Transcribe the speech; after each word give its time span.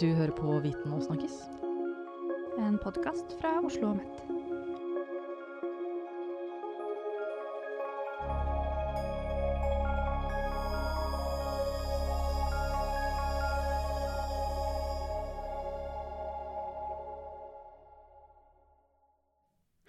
Du 0.00 0.06
hører 0.06 0.30
på 0.32 0.54
Viten 0.64 0.92
og 0.96 1.02
snakkes. 1.04 1.34
En 2.56 2.78
podkast 2.80 3.34
fra 3.36 3.50
Oslo 3.60 3.90
og 3.90 3.98
Mett. 3.98 4.22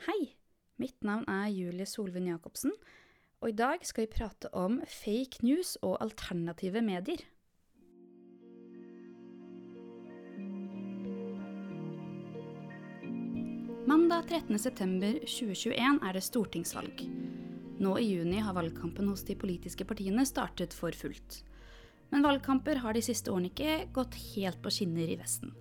Hei, 0.09 0.35
mitt 0.75 0.99
navn 1.07 1.23
er 1.31 1.47
Julie 1.55 1.87
Solvin 1.87 2.27
Jacobsen, 2.27 2.75
og 3.39 3.53
i 3.53 3.55
dag 3.55 3.87
skal 3.87 4.09
vi 4.09 4.15
prate 4.19 4.51
om 4.51 4.81
fake 4.83 5.39
news 5.47 5.77
og 5.79 6.01
alternative 6.03 6.83
medier. 6.83 7.23
13.9.2021 14.31 15.97
er 16.07 16.15
det 16.15 16.21
stortingsvalg. 16.23 17.01
Nå 17.83 17.95
i 17.99 18.05
juni 18.13 18.39
har 18.39 18.55
valgkampen 18.55 19.09
hos 19.11 19.25
de 19.27 19.35
politiske 19.35 19.83
partiene 19.83 20.23
startet 20.23 20.71
for 20.71 20.95
fullt. 20.95 21.41
Men 22.13 22.23
valgkamper 22.23 22.79
har 22.79 22.95
de 22.95 23.01
siste 23.03 23.27
årene 23.33 23.51
ikke 23.51 23.89
gått 23.91 24.15
helt 24.29 24.61
på 24.63 24.71
skinner 24.71 25.11
i 25.11 25.19
Vesten. 25.19 25.51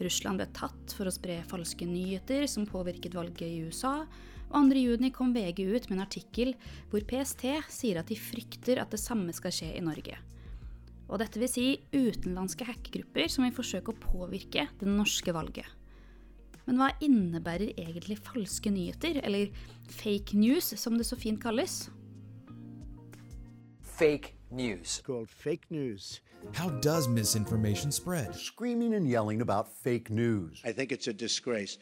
Russland 0.00 0.40
ble 0.40 0.48
tatt 0.56 0.96
for 0.96 1.10
å 1.10 1.12
spre 1.12 1.42
falske 1.50 1.84
nyheter 1.84 2.48
som 2.48 2.64
påvirket 2.64 3.12
valget 3.18 3.50
i 3.50 3.60
USA, 3.68 4.06
og 4.48 4.72
2.6 4.72 5.12
kom 5.12 5.36
VG 5.36 5.66
ut 5.68 5.90
med 5.90 5.98
en 5.98 6.06
artikkel 6.06 6.56
hvor 6.88 7.04
PST 7.04 7.50
sier 7.68 8.00
at 8.00 8.08
de 8.08 8.16
frykter 8.16 8.80
at 8.80 8.96
det 8.96 9.02
samme 9.02 9.36
skal 9.36 9.52
skje 9.52 9.74
i 9.76 9.84
Norge. 9.84 10.16
Og 11.12 11.20
dette 11.20 11.42
vil 11.42 11.52
si 11.52 11.72
utenlandske 11.92 12.64
hackergrupper 12.64 13.28
som 13.28 13.44
vil 13.44 13.58
forsøke 13.60 13.92
å 13.92 14.04
påvirke 14.08 14.70
det 14.80 14.88
norske 14.88 15.36
valget. 15.36 15.68
Men 16.66 16.80
hva 16.80 16.90
innebærer 17.00 17.72
egentlig 17.78 18.18
falske 18.18 18.70
nyheter, 18.70 19.20
eller 19.24 19.46
fake 19.90 20.36
news, 20.38 20.74
som 20.76 20.96
det 20.98 21.06
så 21.06 21.16
fint 21.16 21.42
kalles? 21.42 21.90
Fake 23.82 24.34
news. 24.50 25.02
Called 25.06 25.28
fake 25.28 25.70
news. 25.70 26.20
How 26.54 26.70
does 26.80 27.08
misinformation 27.08 27.92
spread? 27.92 28.34
Screaming 28.34 28.94
and 28.94 29.08
yelling 29.08 29.40
about 29.42 29.66
fake 29.84 30.10
news. 30.10 30.62
I 30.64 30.72
think 30.72 30.92
it's 30.92 31.08
a 31.08 31.12
disgrace 31.12 31.78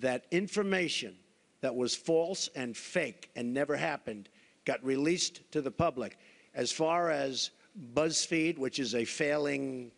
that 0.00 0.26
information 0.30 1.14
that 1.60 1.74
was 1.74 1.96
false 1.96 2.50
and 2.54 2.76
fake 2.76 3.30
and 3.36 3.52
never 3.52 3.76
happened 3.76 4.28
got 4.64 4.84
released 4.84 5.40
to 5.52 5.62
the 5.62 5.70
public. 5.70 6.18
As 6.54 6.72
far 6.72 7.10
as 7.10 7.50
BuzzFeed, 7.94 8.58
which 8.58 8.78
is 8.78 8.94
a 8.94 9.04
failing 9.04 9.90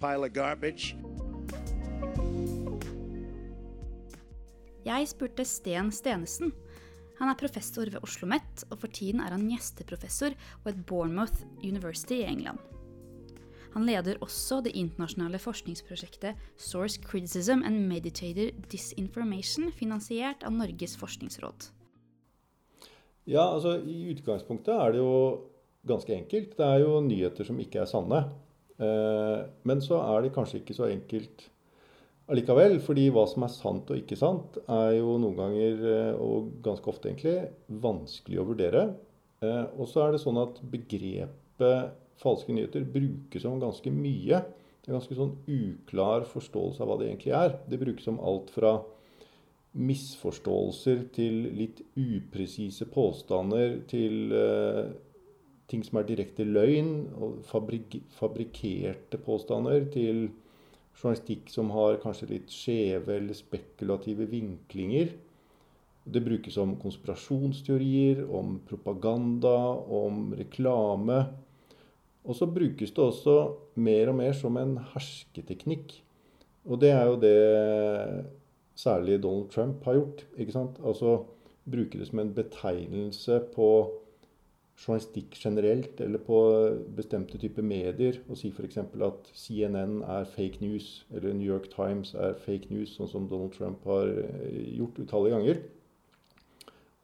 pile 0.00 0.24
of 0.24 0.32
garbage. 0.32 0.96
Jeg 4.82 5.06
spurte 5.06 5.44
Sten 5.46 5.92
Stenesen. 5.94 6.50
Han 7.20 7.30
er 7.30 7.38
professor 7.38 7.86
ved 7.86 8.00
Oslo 8.02 8.26
OsloMet, 8.26 8.64
og 8.70 8.80
for 8.82 8.90
tiden 8.90 9.20
er 9.22 9.30
han 9.30 9.44
gjesteprofessor 9.46 10.34
ved 10.64 10.80
Bournemouth 10.88 11.44
University 11.62 12.18
i 12.18 12.26
England. 12.26 12.58
Han 13.76 13.86
leder 13.86 14.18
også 14.20 14.58
det 14.64 14.74
internasjonale 14.76 15.38
forskningsprosjektet 15.40 16.40
Source 16.58 17.00
Criticism 17.00 17.62
and 17.64 17.86
Meditator 17.88 18.50
Disinformation, 18.72 19.70
finansiert 19.72 20.42
av 20.44 20.52
Norges 20.58 20.96
forskningsråd. 20.98 21.70
Ja, 23.30 23.46
altså 23.54 23.78
I 23.86 24.10
utgangspunktet 24.12 24.74
er 24.74 24.92
det 24.92 25.00
jo 25.00 25.14
ganske 25.86 26.16
enkelt. 26.16 26.56
Det 26.58 26.66
er 26.66 26.82
jo 26.82 26.98
nyheter 27.06 27.46
som 27.46 27.62
ikke 27.62 27.84
er 27.84 27.88
sanne. 27.88 28.24
Eh, 28.82 29.46
men 29.62 29.80
så 29.84 30.02
er 30.02 30.26
det 30.26 30.34
kanskje 30.34 30.58
ikke 30.60 30.76
så 30.76 30.90
enkelt 30.90 31.51
allikevel. 32.32 32.78
Fordi 32.84 33.08
hva 33.12 33.26
som 33.30 33.46
er 33.46 33.52
sant 33.54 33.92
og 33.92 34.00
ikke 34.00 34.18
sant, 34.18 34.58
er 34.66 34.96
jo 34.98 35.16
noen 35.22 35.38
ganger, 35.38 35.84
eh, 35.92 36.12
og 36.16 36.54
ganske 36.64 36.92
ofte 36.92 37.10
egentlig, 37.10 37.38
vanskelig 37.84 38.40
å 38.42 38.48
vurdere. 38.48 38.86
Eh, 39.42 39.64
og 39.76 39.88
så 39.90 40.06
er 40.06 40.14
det 40.14 40.22
sånn 40.24 40.40
at 40.42 40.60
begrepet 40.72 41.98
falske 42.22 42.54
nyheter 42.54 42.84
brukes 42.86 43.46
om 43.48 43.60
ganske 43.62 43.92
mye. 43.92 44.42
Det 44.82 44.90
er 44.90 44.96
ganske 44.96 45.16
sånn 45.18 45.36
uklar 45.46 46.26
forståelse 46.30 46.82
av 46.82 46.90
hva 46.90 46.98
det 46.98 47.08
egentlig 47.10 47.36
er. 47.38 47.56
Det 47.70 47.80
brukes 47.80 48.08
om 48.10 48.20
alt 48.22 48.50
fra 48.54 48.76
misforståelser 49.72 51.06
til 51.16 51.46
litt 51.56 51.80
upresise 51.96 52.84
påstander 52.92 53.78
til 53.88 54.34
uh, 54.36 54.90
ting 55.70 55.84
som 55.86 56.00
er 56.00 56.08
direkte 56.10 56.44
løgn, 56.44 56.90
og 57.16 57.38
fabrik 57.48 57.96
fabrikkerte 58.18 59.20
påstander, 59.24 59.86
til 59.94 60.26
journalistikk 60.98 61.50
som 61.50 61.70
har 61.74 62.00
kanskje 62.02 62.30
litt 62.30 62.52
skjeve 62.52 63.16
eller 63.16 63.36
spekulative 63.36 64.26
vinklinger. 64.30 65.12
Det 66.02 66.22
brukes 66.24 66.56
om 66.58 66.74
konspirasjonsteorier, 66.82 68.24
om 68.26 68.56
propaganda, 68.66 69.54
om 69.86 70.32
reklame. 70.38 71.24
Og 72.22 72.38
så 72.38 72.46
brukes 72.46 72.94
det 72.94 73.02
også 73.02 73.36
mer 73.82 74.10
og 74.10 74.18
mer 74.18 74.34
som 74.36 74.58
en 74.58 74.76
hersketeknikk. 74.92 75.94
Og 76.66 76.78
det 76.82 76.92
er 76.94 77.06
jo 77.10 77.18
det 77.22 77.36
særlig 78.78 79.22
Donald 79.22 79.50
Trump 79.50 79.84
har 79.84 79.98
gjort. 79.98 80.24
ikke 80.38 80.54
sant? 80.54 80.78
Altså 80.84 81.22
bruke 81.70 81.98
det 81.98 82.08
som 82.08 82.18
en 82.18 82.34
betegnelse 82.34 83.38
på 83.54 83.68
journalistikk 84.82 85.36
generelt, 85.38 86.00
eller 86.02 86.18
på 86.26 86.38
bestemte 86.96 87.38
typer 87.38 87.62
medier, 87.62 88.18
og 88.28 88.38
si 88.38 88.50
f.eks. 88.50 88.80
at 88.82 89.30
CNN 89.38 90.00
er 90.02 90.26
fake 90.26 90.62
news, 90.64 91.04
eller 91.14 91.36
New 91.38 91.46
York 91.46 91.70
Times 91.70 92.16
er 92.18 92.34
fake 92.34 92.72
news, 92.74 92.96
sånn 92.96 93.10
som 93.10 93.28
Donald 93.30 93.54
Trump 93.54 93.86
har 93.86 94.10
eh, 94.10 94.74
gjort 94.78 94.98
utallige 94.98 95.38
ganger, 95.38 95.62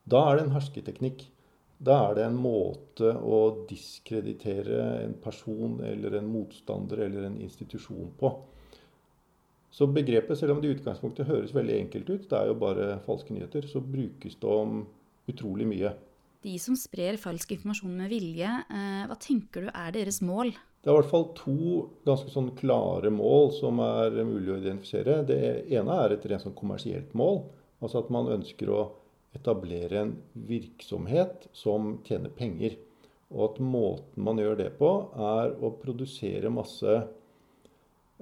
da 0.09 0.25
er 0.29 0.39
det 0.39 0.47
en 0.47 0.55
hersketeknikk. 0.55 1.27
Da 1.79 1.99
er 2.09 2.17
det 2.17 2.25
en 2.27 2.39
måte 2.43 3.13
å 3.15 3.41
diskreditere 3.69 4.79
en 5.05 5.13
person 5.23 5.77
eller 5.87 6.17
en 6.19 6.31
motstander 6.33 7.05
eller 7.05 7.29
en 7.29 7.37
institusjon 7.45 8.09
på. 8.19 8.33
Så 9.71 9.87
begrepet, 9.93 10.39
selv 10.41 10.57
om 10.57 10.63
det 10.63 10.73
i 10.73 10.75
utgangspunktet 10.79 11.29
høres 11.29 11.53
veldig 11.55 11.77
enkelt 11.85 12.09
ut, 12.11 12.25
det 12.31 12.39
er 12.39 12.49
jo 12.51 12.57
bare 12.59 12.89
falske 13.05 13.37
nyheter, 13.37 13.69
så 13.69 13.85
brukes 13.85 14.39
det 14.41 14.51
om 14.51 14.81
utrolig 15.29 15.69
mye 15.69 15.93
de 16.45 16.55
som 16.63 16.77
sprer 16.79 17.19
falsk 17.21 17.57
informasjon 17.57 17.95
med 17.99 18.13
vilje, 18.13 18.49
eh, 18.49 19.05
hva 19.11 19.17
tenker 19.19 19.67
du 19.67 19.71
er 19.73 19.93
deres 19.95 20.21
mål? 20.23 20.53
Det 20.79 20.91
er 20.91 20.95
i 20.95 21.01
hvert 21.01 21.11
fall 21.11 21.27
to 21.35 21.57
ganske 22.07 22.31
sånn 22.31 22.53
klare 22.57 23.11
mål 23.11 23.51
som 23.57 23.81
er 23.83 24.15
mulig 24.23 24.53
å 24.55 24.59
identifisere. 24.61 25.25
Det 25.27 25.67
ene 25.75 25.97
er 26.05 26.15
et 26.15 26.27
rent 26.31 26.45
sånn 26.45 26.57
kommersielt 26.59 27.11
mål. 27.19 27.43
Altså 27.83 28.03
at 28.03 28.13
man 28.15 28.31
ønsker 28.31 28.71
å 28.71 28.85
etablere 29.35 30.05
en 30.05 30.15
virksomhet 30.49 31.49
som 31.53 31.99
tjener 32.07 32.31
penger. 32.31 32.79
Og 33.35 33.43
at 33.51 33.59
måten 33.61 34.25
man 34.25 34.39
gjør 34.41 34.57
det 34.63 34.71
på, 34.79 34.93
er 35.13 35.53
å 35.61 35.75
produsere 35.83 36.49
masse 36.55 36.95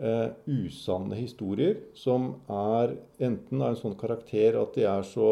eh, 0.00 0.30
usanne 0.48 1.20
historier 1.20 1.78
som 1.94 2.32
er 2.48 2.96
enten 3.20 3.62
av 3.62 3.74
en 3.74 3.80
sånn 3.84 4.00
karakter 4.00 4.58
at 4.60 4.74
de 4.74 4.88
er 4.88 5.06
så 5.06 5.30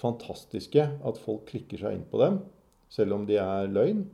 fantastiske 0.00 0.84
at 0.84 1.22
folk 1.22 1.46
klikker 1.50 1.80
seg 1.80 1.98
inn 1.98 2.04
på 2.10 2.20
dem, 2.22 2.40
selv 2.92 3.16
om 3.16 3.26
de 3.28 3.38
er 3.40 3.70
løgn. 3.70 4.04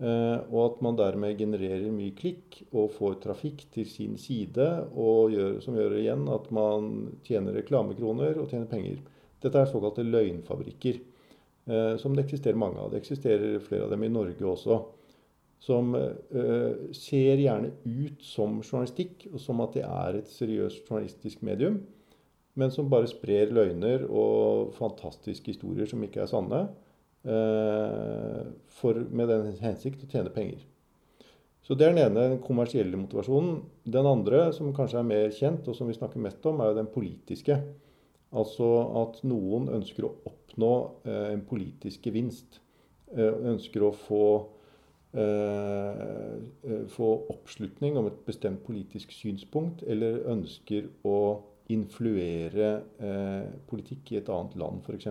Eh, 0.00 0.38
og 0.48 0.60
at 0.64 0.78
man 0.84 0.96
dermed 0.96 1.36
genererer 1.36 1.90
mye 1.92 2.14
klikk 2.16 2.62
og 2.70 2.94
får 2.94 3.18
trafikk 3.26 3.66
til 3.74 3.88
sin 3.88 4.16
side, 4.20 4.68
gjør, 4.96 5.58
som 5.60 5.76
gjør 5.76 5.98
igjen 5.98 6.24
at 6.32 6.48
man 6.56 7.10
tjener 7.26 7.58
reklamekroner 7.60 8.40
og 8.40 8.48
tjener 8.48 8.70
penger. 8.70 9.02
Dette 9.40 9.60
er 9.60 9.68
såkalte 9.68 10.06
løgnfabrikker, 10.06 11.02
eh, 11.68 11.92
som 12.00 12.16
det 12.16 12.24
eksisterer 12.24 12.60
mange 12.60 12.80
av. 12.80 12.90
Det 12.92 13.02
eksisterer 13.02 13.60
flere 13.64 13.88
av 13.88 13.92
dem 13.92 14.08
i 14.08 14.12
Norge 14.12 14.48
også. 14.54 14.80
Som 15.60 15.92
eh, 15.92 16.88
ser 16.96 17.44
gjerne 17.44 17.74
ut 17.84 18.24
som 18.24 18.62
journalistikk, 18.64 19.28
og 19.34 19.40
som 19.44 19.60
at 19.66 19.76
det 19.76 19.84
er 19.84 20.22
et 20.22 20.32
seriøst 20.32 20.88
journalistisk 20.88 21.44
medium 21.44 21.82
men 22.60 22.72
som 22.74 22.90
bare 22.92 23.08
sprer 23.08 23.52
løgner 23.54 24.04
og 24.06 24.74
fantastiske 24.76 25.54
historier 25.54 25.88
som 25.88 26.02
ikke 26.04 26.24
er 26.24 26.30
sanne, 26.30 26.60
eh, 27.24 28.42
for, 28.80 29.00
med 29.08 29.32
den 29.32 29.54
hensikt 29.62 30.04
å 30.04 30.10
tjene 30.10 30.32
penger. 30.34 30.66
Så 31.64 31.76
Det 31.78 31.86
er 31.86 31.94
den 31.94 32.02
ene, 32.02 32.30
den 32.32 32.42
kommersielle 32.42 32.98
motivasjonen. 32.98 33.60
Den 33.86 34.06
andre, 34.08 34.48
som 34.52 34.72
kanskje 34.74 34.98
er 34.98 35.06
mer 35.06 35.28
kjent, 35.30 35.68
og 35.68 35.76
som 35.76 35.86
vi 35.86 35.94
snakker 35.94 36.22
mest 36.22 36.46
om, 36.50 36.60
er 36.60 36.72
jo 36.72 36.80
den 36.80 36.90
politiske. 36.90 37.60
Altså 38.32 38.70
at 39.02 39.20
noen 39.26 39.68
ønsker 39.76 40.06
å 40.06 40.14
oppnå 40.26 40.72
eh, 41.04 41.28
en 41.34 41.44
politisk 41.46 42.08
gevinst. 42.08 42.58
Eh, 43.14 43.36
ønsker 43.52 43.86
å 43.86 43.92
få, 44.06 44.24
få 46.94 47.06
oppslutning 47.32 47.96
om 47.98 48.06
et 48.06 48.18
bestemt 48.22 48.60
politisk 48.62 49.10
synspunkt, 49.10 49.82
eller 49.82 50.20
ønsker 50.30 50.86
å 51.02 51.16
influere 51.74 52.70
eh, 52.98 53.48
politikk 53.70 54.12
i 54.12 54.20
et 54.20 54.30
annet 54.32 54.56
land, 54.60 54.82
f.eks. 54.84 55.08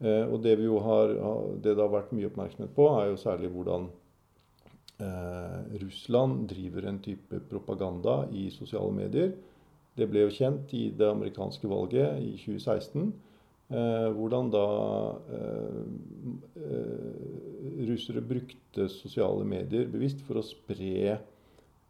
Eh, 0.00 0.24
og 0.26 0.38
det, 0.44 0.56
vi 0.60 0.68
jo 0.68 0.80
har, 0.84 1.14
det 1.56 1.74
det 1.74 1.82
har 1.82 1.92
vært 1.92 2.14
mye 2.16 2.30
oppmerksomhet 2.30 2.74
på, 2.76 2.88
er 2.98 3.10
jo 3.10 3.20
særlig 3.20 3.52
hvordan 3.54 3.88
eh, 5.04 5.58
Russland 5.84 6.46
driver 6.52 6.88
en 6.90 7.00
type 7.04 7.42
propaganda 7.50 8.22
i 8.32 8.48
sosiale 8.54 8.94
medier. 8.96 9.34
Det 9.96 10.06
ble 10.08 10.26
jo 10.26 10.34
kjent 10.34 10.72
i 10.76 10.88
det 10.96 11.08
amerikanske 11.10 11.68
valget 11.68 12.22
i 12.22 12.36
2016. 12.38 13.10
Eh, 13.70 14.08
hvordan 14.16 14.48
da 14.50 14.66
eh, 15.30 15.82
eh, 16.58 17.84
russere 17.86 18.22
brukte 18.26 18.88
sosiale 18.90 19.44
medier 19.46 19.86
bevisst 19.92 20.24
for 20.26 20.40
å 20.40 20.42
spre 20.42 21.20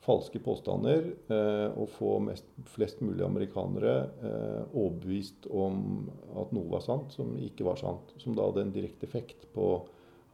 falske 0.01 0.41
påstander 0.41 1.11
eh, 1.29 1.69
og 1.77 1.91
få 1.93 2.15
mest, 2.25 2.47
flest 2.73 3.03
mulig 3.05 3.25
amerikanere 3.27 3.97
eh, 4.25 4.63
overbevist 4.73 5.49
om 5.53 6.07
at 6.41 6.55
noe 6.57 6.73
var 6.73 6.85
sant 6.85 7.13
som 7.13 7.35
ikke 7.37 7.67
var 7.69 7.81
sant. 7.81 8.15
Som 8.23 8.37
da 8.37 8.49
hadde 8.49 8.65
en 8.65 8.75
direkte 8.75 9.09
effekt 9.09 9.45
på 9.55 9.75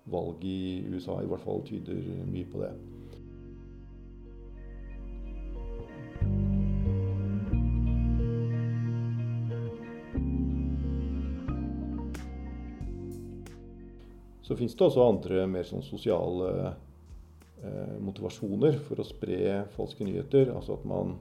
valget 0.07 0.47
i 0.47 0.85
USA. 0.87 1.19
I 1.23 1.31
hvert 1.31 1.43
fall 1.43 1.67
tyder 1.67 1.99
mye 2.31 2.47
på 2.53 2.63
det. 2.63 2.73
Så 14.47 14.55
fins 14.55 14.77
det 14.79 14.85
også 14.87 15.03
andre 15.03 15.47
mer 15.51 15.67
sånn 15.67 15.83
sosiale 15.83 16.77
motivasjoner 18.03 18.79
for 18.87 19.01
å 19.01 19.07
spre 19.07 19.65
falske 19.77 20.07
nyheter. 20.07 20.53
Altså 20.55 20.77
at 20.77 20.85
man 20.89 21.17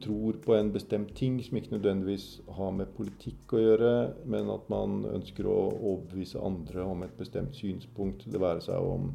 tror 0.00 0.36
på 0.44 0.54
en 0.56 0.72
bestemt 0.72 1.12
ting 1.16 1.38
som 1.44 1.58
ikke 1.58 1.74
nødvendigvis 1.74 2.40
har 2.56 2.70
med 2.72 2.92
politikk 2.96 3.52
å 3.52 3.62
gjøre, 3.62 3.94
men 4.24 4.48
at 4.52 4.68
man 4.72 5.02
ønsker 5.10 5.48
å 5.48 5.56
overbevise 5.76 6.40
andre 6.40 6.84
om 6.86 7.04
et 7.04 7.16
bestemt 7.18 7.56
synspunkt. 7.56 8.24
Det 8.24 8.40
være 8.40 8.64
seg 8.64 8.80
om 8.80 9.10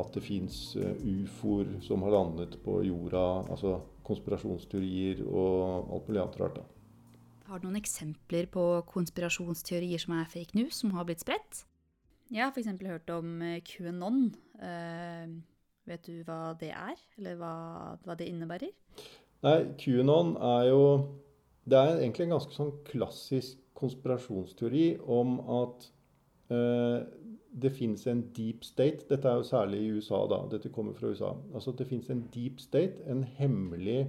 at 0.00 0.14
det 0.16 0.24
fins 0.26 0.74
eh, 0.80 0.96
ufoer 1.04 1.76
som 1.84 2.02
har 2.02 2.16
landet 2.16 2.56
på 2.64 2.80
jorda, 2.86 3.44
altså 3.44 3.76
konspirasjonsteorier 4.04 5.22
og 5.26 5.92
alt 5.94 6.08
mulig 6.08 6.22
annet 6.22 6.40
rart. 6.40 6.58
da. 6.58 6.64
Har 7.48 7.60
du 7.60 7.68
noen 7.68 7.78
eksempler 7.78 8.48
på 8.50 8.64
konspirasjonsteorier 8.90 10.00
som 10.00 10.16
er 10.16 10.28
fake 10.32 10.56
news, 10.58 10.80
som 10.80 10.96
har 10.96 11.06
blitt 11.06 11.22
spredt? 11.22 11.64
Jeg 12.34 12.42
har 12.42 12.50
f.eks. 12.50 12.70
hørt 12.82 13.10
om 13.14 13.42
eh, 13.46 13.60
QAnon. 13.62 14.24
Uh, 14.58 15.34
vet 15.86 16.06
du 16.08 16.24
hva 16.26 16.54
det 16.58 16.72
er, 16.74 16.96
eller 17.18 17.36
hva, 17.38 17.50
hva 18.02 18.16
det 18.18 18.26
innebærer? 18.26 18.72
Nei, 19.44 19.58
QAnon 19.78 20.32
er 20.42 20.70
jo 20.70 20.80
Det 21.64 21.78
er 21.78 22.00
egentlig 22.00 22.26
en 22.26 22.34
ganske 22.34 22.56
sånn 22.56 22.72
klassisk 22.88 23.60
konspirasjonsteori 23.78 24.88
om 25.14 25.38
at 25.60 25.86
uh, 26.50 27.06
det 27.54 27.70
fins 27.76 28.02
en 28.10 28.24
deep 28.34 28.66
state. 28.66 29.06
Dette 29.08 29.30
er 29.30 29.38
jo 29.38 29.46
særlig 29.46 29.84
i 29.84 29.94
USA, 29.94 30.24
da. 30.30 30.42
Dette 30.50 30.72
kommer 30.74 30.98
fra 30.98 31.12
USA. 31.14 31.30
Altså 31.54 31.70
at 31.70 31.80
det 31.84 31.88
fins 31.92 32.10
en 32.10 32.26
deep 32.34 32.58
state, 32.60 32.98
en 33.06 33.22
hemmelig 33.38 34.08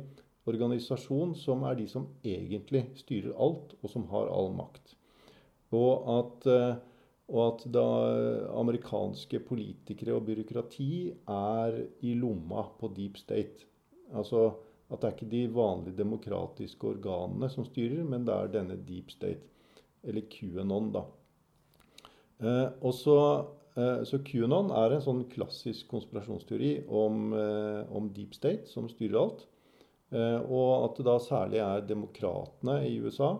organisasjon 0.49 1.37
som 1.37 1.61
er 1.69 1.77
de 1.77 1.85
som 1.89 2.09
egentlig 2.25 2.87
styrer 2.97 3.37
alt, 3.37 3.77
og 3.83 3.93
som 3.93 4.09
har 4.09 4.33
all 4.33 4.49
makt. 4.57 4.97
Og 5.77 6.09
at 6.17 6.49
eh, 6.49 6.75
og 7.31 7.41
at 7.45 7.63
da 7.73 7.85
amerikanske 8.59 9.39
politikere 9.47 10.13
og 10.13 10.27
byråkrati 10.27 10.91
er 11.31 11.79
i 12.05 12.13
lomma 12.19 12.67
på 12.79 12.91
deep 12.93 13.17
state. 13.17 13.65
Altså 14.13 14.51
at 14.91 15.01
det 15.01 15.07
er 15.07 15.15
ikke 15.15 15.31
de 15.31 15.43
vanlige 15.49 15.97
demokratiske 15.97 16.87
organene 16.87 17.49
som 17.49 17.65
styrer, 17.65 18.03
men 18.05 18.27
det 18.27 18.35
er 18.35 18.51
denne 18.53 18.77
deep 18.85 19.09
state. 19.09 19.41
Eller 20.05 20.27
QAnon, 20.29 20.91
da. 20.93 21.01
Eh, 22.45 22.67
og 22.85 22.93
så, 22.93 23.17
eh, 23.73 24.03
så 24.05 24.21
QAnon 24.21 24.69
er 24.69 24.93
en 24.93 25.01
sånn 25.01 25.23
klassisk 25.31 25.89
konspirasjonsteori 25.89 26.85
om, 26.85 27.33
eh, 27.33 27.81
om 27.89 28.11
deep 28.13 28.37
state, 28.37 28.69
som 28.69 28.85
styrer 28.87 29.17
alt. 29.23 29.47
Eh, 30.13 30.39
og 30.45 30.85
at 30.85 30.97
det 30.97 31.05
da 31.07 31.17
særlig 31.17 31.59
er 31.65 31.87
demokratene 31.89 32.77
i 32.85 32.99
USA 33.01 33.39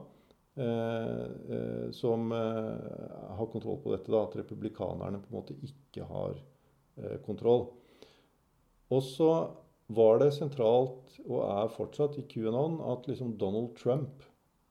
som 0.56 2.32
eh, 2.32 3.36
har 3.38 3.50
kontroll 3.52 3.82
på 3.84 3.92
dette. 3.92 4.12
Da, 4.12 4.22
at 4.24 4.38
republikanerne 4.40 5.20
på 5.20 5.32
en 5.32 5.40
måte 5.40 5.58
ikke 5.68 6.08
har 6.08 6.38
kontroll. 7.26 7.66
Og 8.96 9.02
så 9.04 9.32
var 9.92 10.22
det 10.22 10.30
sentralt, 10.38 11.18
og 11.28 11.42
er 11.44 11.74
fortsatt 11.74 12.16
i 12.22 12.24
QAnon, 12.30 12.80
at 12.94 13.10
liksom 13.10 13.36
Donald 13.42 13.76
Trump 13.76 14.24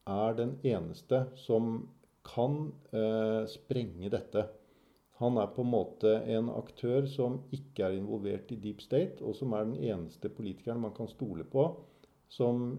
er 0.09 0.37
den 0.39 0.57
eneste 0.65 1.27
som 1.37 1.83
kan 2.25 2.73
eh, 2.93 3.45
sprenge 3.51 4.11
dette. 4.13 4.47
Han 5.21 5.39
er 5.39 5.53
på 5.55 5.63
en 5.63 5.71
måte 5.71 6.17
en 6.35 6.49
aktør 6.51 7.07
som 7.11 7.39
ikke 7.55 7.87
er 7.87 7.99
involvert 7.99 8.51
i 8.51 8.59
deep 8.59 8.83
state, 8.83 9.23
og 9.23 9.37
som 9.39 9.55
er 9.55 9.69
den 9.69 9.77
eneste 9.79 10.33
politikeren 10.33 10.83
man 10.83 10.97
kan 10.97 11.11
stole 11.11 11.47
på 11.47 11.69
som 12.33 12.73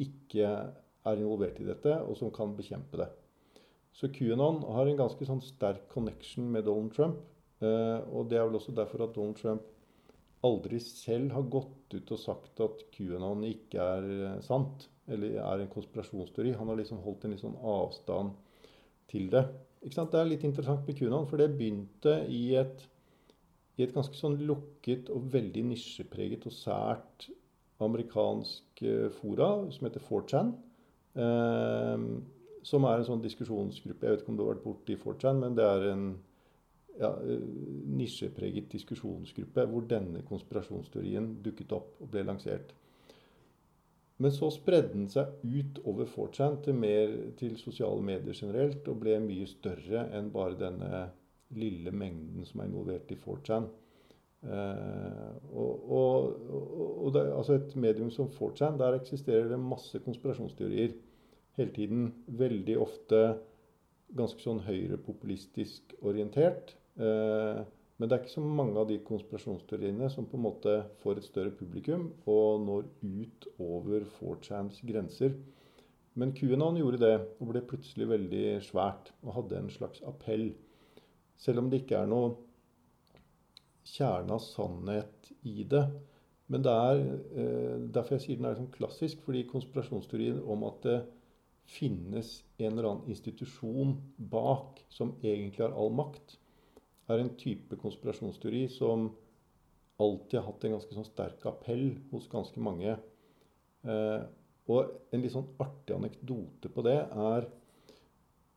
ikke 0.00 0.48
er 1.08 1.20
involvert 1.20 1.60
i 1.60 1.66
dette, 1.68 1.96
og 2.04 2.16
som 2.18 2.32
kan 2.34 2.54
bekjempe 2.56 3.00
det. 3.00 3.08
Så 3.96 4.10
QAnon 4.14 4.62
har 4.76 4.86
en 4.86 5.00
ganske 5.00 5.26
sånn 5.26 5.42
sterk 5.42 5.88
connection 5.92 6.46
med 6.52 6.66
Donald 6.68 6.94
Trump. 6.94 7.22
Eh, 7.60 7.98
og 8.14 8.30
det 8.30 8.38
er 8.38 8.46
vel 8.48 8.58
også 8.60 8.74
derfor 8.76 9.04
at 9.04 9.16
Donald 9.16 9.40
Trump 9.40 9.66
aldri 10.46 10.78
selv 10.80 11.34
har 11.36 11.48
gått 11.52 11.96
ut 11.96 12.12
og 12.14 12.20
sagt 12.20 12.62
at 12.64 12.84
QAnon 12.94 13.42
ikke 13.48 13.88
er 13.96 14.06
eh, 14.14 14.38
sant, 14.44 14.86
eller 15.10 15.40
er 15.42 15.64
en 15.64 15.72
konspirasjonsteori. 15.72 16.54
Han 16.56 16.70
har 16.72 16.80
liksom 16.80 17.02
holdt 17.04 17.26
en 17.26 17.34
litt 17.34 17.42
sånn 17.42 17.58
avstand 17.58 18.36
til 19.10 19.28
det. 19.32 19.44
Det 19.80 19.98
er 19.98 20.28
litt 20.28 20.46
interessant 20.46 20.86
med 20.86 20.96
QAnon, 20.96 21.28
for 21.28 21.40
det 21.40 21.50
begynte 21.56 22.20
i 22.30 22.54
et, 22.60 22.86
i 23.80 23.84
et 23.84 23.94
ganske 23.96 24.16
sånn 24.16 24.38
lukket 24.46 25.08
og 25.12 25.28
veldig 25.32 25.66
nisjepreget 25.72 26.46
og 26.48 26.56
sært 26.56 27.30
amerikansk 27.84 28.82
eh, 28.84 29.08
fora 29.20 29.52
som 29.72 29.88
heter 29.88 30.04
4chan. 30.04 30.52
Ehm, 31.18 32.10
som 32.62 32.84
er 32.86 33.00
en 33.00 33.06
sånn 33.08 33.22
diskusjonsgruppe. 33.24 34.06
Jeg 34.06 34.14
vet 34.14 34.24
ikke 34.24 34.34
om 34.34 34.38
du 34.38 34.44
har 34.44 34.52
vært 34.54 34.66
borti 34.66 34.96
4chan, 35.00 35.40
men 35.42 35.56
det 35.58 35.64
er 35.66 35.86
en 35.90 36.04
ja, 37.00 37.14
nisjepreget 37.96 38.68
diskusjonsgruppe 38.74 39.64
hvor 39.70 39.86
denne 39.88 40.22
konspirasjonsteorien 40.28 41.32
dukket 41.44 41.72
opp 41.72 42.02
og 42.04 42.12
ble 42.12 42.26
lansert. 42.28 42.74
Men 44.20 44.34
så 44.36 44.50
spredde 44.52 44.92
den 44.92 45.08
seg 45.08 45.32
ut 45.40 45.78
over 45.88 46.08
4chan 46.10 46.58
til, 46.66 46.76
mer, 46.76 47.14
til 47.40 47.56
sosiale 47.56 48.04
medier 48.04 48.36
generelt, 48.36 48.84
og 48.92 49.00
ble 49.00 49.16
mye 49.24 49.48
større 49.48 50.04
enn 50.16 50.28
bare 50.34 50.58
denne 50.60 51.06
lille 51.56 51.90
mengden 51.90 52.44
som 52.46 52.60
er 52.60 52.68
involvert 52.68 53.10
i 53.10 53.16
4chan. 53.16 53.70
Eh, 54.40 55.32
og, 55.52 55.90
og, 55.92 56.36
og 57.04 57.12
det, 57.14 57.26
altså 57.36 57.58
et 57.58 57.74
medium 57.76 58.10
som 58.14 58.30
4chan, 58.32 58.78
der 58.80 58.96
eksisterer 58.96 59.50
det 59.52 59.60
masse 59.60 60.00
konspirasjonsteorier 60.04 60.94
hele 61.58 61.74
tiden. 61.76 62.08
Veldig 62.26 62.78
ofte 62.80 63.20
ganske 64.16 64.42
sånn 64.42 64.62
høyrepopulistisk 64.66 65.94
orientert. 66.00 66.74
Eh, 66.96 67.60
men 68.00 68.08
det 68.08 68.16
er 68.16 68.22
ikke 68.22 68.32
så 68.32 68.42
mange 68.42 68.80
av 68.80 68.88
de 68.88 68.96
konspirasjonsteoriene 69.04 70.08
som 70.12 70.24
på 70.28 70.38
en 70.38 70.46
måte 70.46 70.76
får 71.02 71.20
et 71.20 71.26
større 71.28 71.52
publikum 71.52 72.08
og 72.32 72.62
når 72.64 72.86
ut 73.04 73.48
over 73.60 74.06
4chans 74.16 74.80
grenser. 74.88 75.34
Men 76.16 76.32
QAnon 76.34 76.78
gjorde 76.80 77.02
det 77.02 77.16
og 77.38 77.50
ble 77.52 77.60
plutselig 77.68 78.08
veldig 78.08 78.44
svært 78.64 79.12
og 79.20 79.34
hadde 79.36 79.60
en 79.60 79.68
slags 79.72 80.00
appell. 80.08 80.48
Selv 81.40 81.60
om 81.60 81.68
det 81.70 81.82
ikke 81.82 82.00
er 82.00 82.08
noe 82.08 82.32
kjerne 83.90 84.36
av 84.36 84.42
sannhet 84.44 85.30
i 85.46 85.64
det. 85.68 85.84
Men 86.50 86.64
det 86.66 86.74
er 86.74 87.00
eh, 87.00 87.78
derfor 87.94 88.16
jeg 88.16 88.24
sier 88.24 88.40
den 88.40 88.48
er 88.48 88.56
liksom 88.56 88.72
klassisk, 88.74 89.22
fordi 89.26 89.44
konspirasjonsteorien 89.50 90.40
om 90.50 90.66
at 90.66 90.80
det 90.86 90.98
finnes 91.70 92.40
en 92.58 92.72
eller 92.72 92.88
annen 92.88 93.12
institusjon 93.12 93.94
bak 94.32 94.80
som 94.90 95.14
egentlig 95.22 95.62
har 95.62 95.76
all 95.78 95.92
makt, 95.94 96.34
er 97.10 97.22
en 97.22 97.32
type 97.38 97.78
konspirasjonsteori 97.78 98.64
som 98.70 99.08
alltid 100.00 100.40
har 100.40 100.46
hatt 100.48 100.66
en 100.66 100.76
ganske 100.76 100.96
sånn 100.96 101.06
sterk 101.06 101.46
appell 101.50 101.86
hos 102.10 102.28
ganske 102.32 102.62
mange. 102.62 102.96
Eh, 103.86 104.20
og 104.70 105.14
en 105.14 105.22
litt 105.22 105.34
sånn 105.34 105.50
artig 105.62 105.96
anekdote 105.96 106.70
på 106.72 106.84
det 106.86 106.98
er 107.04 107.46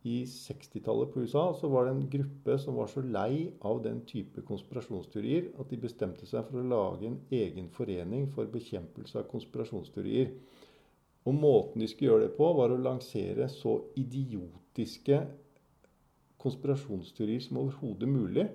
i 0.03 0.23
60-tallet 0.27 1.13
på 1.13 1.21
USA 1.23 1.45
så 1.55 1.69
var 1.71 1.85
det 1.87 1.93
en 1.93 2.09
gruppe 2.11 2.57
som 2.59 2.75
var 2.75 2.89
så 2.91 3.01
lei 3.05 3.53
av 3.63 3.79
den 3.85 4.01
type 4.07 4.43
konspirasjonsteorier 4.47 5.53
at 5.61 5.69
de 5.71 5.79
bestemte 5.79 6.27
seg 6.27 6.43
for 6.49 6.59
å 6.59 6.67
lage 6.67 7.07
en 7.07 7.21
egen 7.31 7.69
forening 7.71 8.27
for 8.33 8.51
bekjempelse 8.51 9.21
av 9.21 9.29
konspirasjonsteorier. 9.31 10.33
Og 11.23 11.37
måten 11.39 11.79
de 11.79 11.87
skulle 11.87 12.11
gjøre 12.11 12.27
det 12.27 12.35
på, 12.35 12.49
var 12.57 12.73
å 12.73 12.81
lansere 12.83 13.47
så 13.51 13.77
idiotiske 13.99 15.21
konspirasjonsteorier 16.43 17.45
som 17.45 17.61
overhodet 17.61 18.09
mulig, 18.11 18.49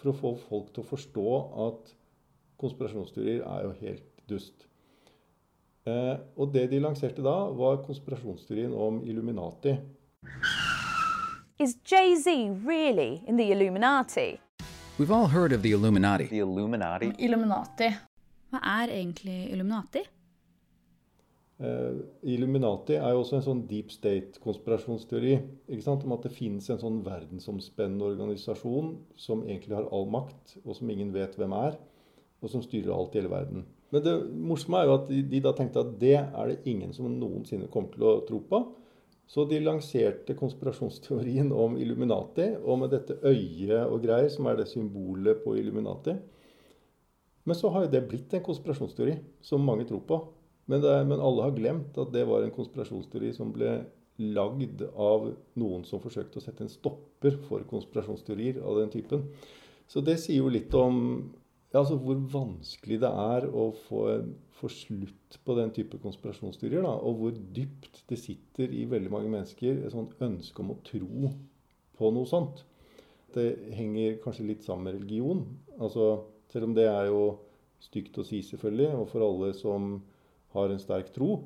for 0.00 0.10
å 0.10 0.16
få 0.16 0.30
folk 0.48 0.72
til 0.72 0.84
å 0.84 0.88
forstå 0.88 1.26
at 1.66 1.92
konspirasjonsteorier 2.60 3.44
er 3.44 3.66
jo 3.66 3.74
helt 3.82 4.24
dust. 4.30 4.64
Eh, 5.84 6.16
og 6.40 6.54
det 6.56 6.70
de 6.72 6.80
lanserte 6.80 7.24
da, 7.24 7.36
var 7.52 7.82
konspirasjonsteorien 7.84 8.72
om 8.72 9.02
Illuminati. 9.04 9.76
Is 11.56 11.76
Jay 11.84 12.16
Z 12.16 12.50
really 12.66 13.22
in 13.28 13.36
the 13.36 13.52
Illuminati? 13.52 14.40
We've 14.98 15.12
all 15.12 15.28
heard 15.28 15.52
of 15.52 15.62
the 15.62 15.70
Illuminati. 15.70 16.26
The 16.26 16.38
Illuminati. 16.38 17.12
Illuminati. 17.18 17.90
Hva 18.50 18.58
er 18.82 18.90
egentlig 18.90 19.52
Illuminati? 19.52 20.02
Uh, 21.62 22.02
Illuminati 22.26 22.98
er 22.98 23.14
jo 23.14 23.22
også 23.22 23.38
en 23.38 23.46
sånn 23.46 23.62
deep 23.70 23.94
state-konspirasjonsteori. 23.94 25.38
ikke 25.70 25.86
sant? 25.86 26.02
Om 26.02 26.16
at 26.18 26.26
det 26.26 26.34
finnes 26.34 26.66
en 26.74 26.82
sånn 26.82 27.00
verdensomspennende 27.06 28.10
organisasjon 28.10 28.96
som 29.14 29.46
egentlig 29.46 29.78
har 29.78 29.86
all 29.94 30.10
makt, 30.10 30.56
og 30.64 30.74
som 30.74 30.90
ingen 30.90 31.14
vet 31.14 31.38
hvem 31.38 31.54
er, 31.54 31.78
og 32.42 32.50
som 32.50 32.66
styrer 32.66 32.90
alt 32.98 33.14
i 33.14 33.22
hele 33.22 33.30
verden. 33.30 33.62
Men 33.94 34.02
det 34.02 34.16
morsomme 34.34 34.82
er 34.82 34.90
jo 34.90 34.98
at 34.98 35.06
de, 35.06 35.22
de 35.22 35.46
da 35.46 35.54
tenkte 35.54 35.86
at 35.86 35.94
det 36.02 36.16
er 36.18 36.50
det 36.50 36.64
ingen 36.66 36.90
som 36.90 37.14
noensinne 37.14 37.70
kommer 37.70 37.94
til 37.94 38.10
å 38.10 38.16
tro 38.26 38.42
på. 38.42 38.66
Så 39.26 39.46
de 39.48 39.58
lanserte 39.60 40.36
konspirasjonsteorien 40.36 41.48
om 41.52 41.78
Illuminati, 41.80 42.50
og 42.60 42.82
med 42.82 42.92
dette 42.92 43.16
øyet 43.24 43.86
og 43.88 44.02
greier, 44.04 44.28
som 44.32 44.46
er 44.50 44.58
det 44.60 44.68
symbolet 44.68 45.40
på 45.44 45.56
Illuminati. 45.58 46.14
Men 47.44 47.56
så 47.56 47.70
har 47.72 47.84
jo 47.84 47.92
det 47.92 48.04
blitt 48.08 48.34
en 48.36 48.44
konspirasjonsteori 48.44 49.16
som 49.44 49.64
mange 49.64 49.86
tror 49.88 50.04
på. 50.08 50.20
Men, 50.66 50.80
det, 50.80 50.92
men, 51.08 51.20
alle 51.20 51.44
har 51.44 51.56
glemt 51.56 51.98
at 52.00 52.12
det 52.12 52.24
var 52.28 52.44
en 52.44 52.54
konspirasjonsteori 52.54 53.34
som 53.36 53.50
ble 53.52 53.82
lagd 54.16 54.84
av 54.94 55.26
noen 55.58 55.82
som 55.84 56.00
forsøkte 56.00 56.38
å 56.38 56.44
sette 56.44 56.64
en 56.64 56.72
stopper 56.72 57.36
for 57.48 57.64
konspirasjonsteorier 57.68 58.60
av 58.62 58.78
den 58.80 58.92
typen. 58.92 59.26
Så 59.90 60.00
det 60.04 60.16
sier 60.22 60.40
jo 60.40 60.52
litt 60.52 60.72
om 60.78 61.02
ja, 61.74 61.80
altså 61.80 61.96
hvor 61.98 62.18
vanskelig 62.30 63.00
det 63.02 63.08
er 63.10 63.48
å 63.50 63.64
få, 63.88 64.04
få 64.54 64.68
slutt 64.70 65.38
på 65.42 65.56
den 65.58 65.72
type 65.74 65.98
konspirasjonsteorier. 65.98 66.86
Og 66.86 67.16
hvor 67.18 67.40
dypt 67.56 68.04
det 68.10 68.20
sitter 68.22 68.70
i 68.70 68.84
veldig 68.86 69.10
mange 69.10 69.32
mennesker 69.32 69.80
et 69.80 69.94
sånt 69.94 70.14
ønske 70.22 70.62
om 70.62 70.70
å 70.70 70.78
tro 70.86 71.32
på 71.98 72.12
noe 72.14 72.30
sånt. 72.30 72.62
Det 73.34 73.48
henger 73.74 74.20
kanskje 74.22 74.46
litt 74.52 74.62
sammen 74.62 74.86
med 74.86 75.00
religion. 75.00 75.42
Altså, 75.80 76.12
selv 76.54 76.68
om 76.68 76.78
det 76.78 76.86
er 76.86 77.08
jo 77.10 77.24
stygt 77.82 78.22
å 78.22 78.26
si, 78.28 78.38
selvfølgelig, 78.46 78.92
og 78.94 79.10
for 79.10 79.26
alle 79.26 79.50
som 79.58 79.96
har 80.54 80.70
en 80.70 80.82
sterk 80.82 81.10
tro. 81.16 81.40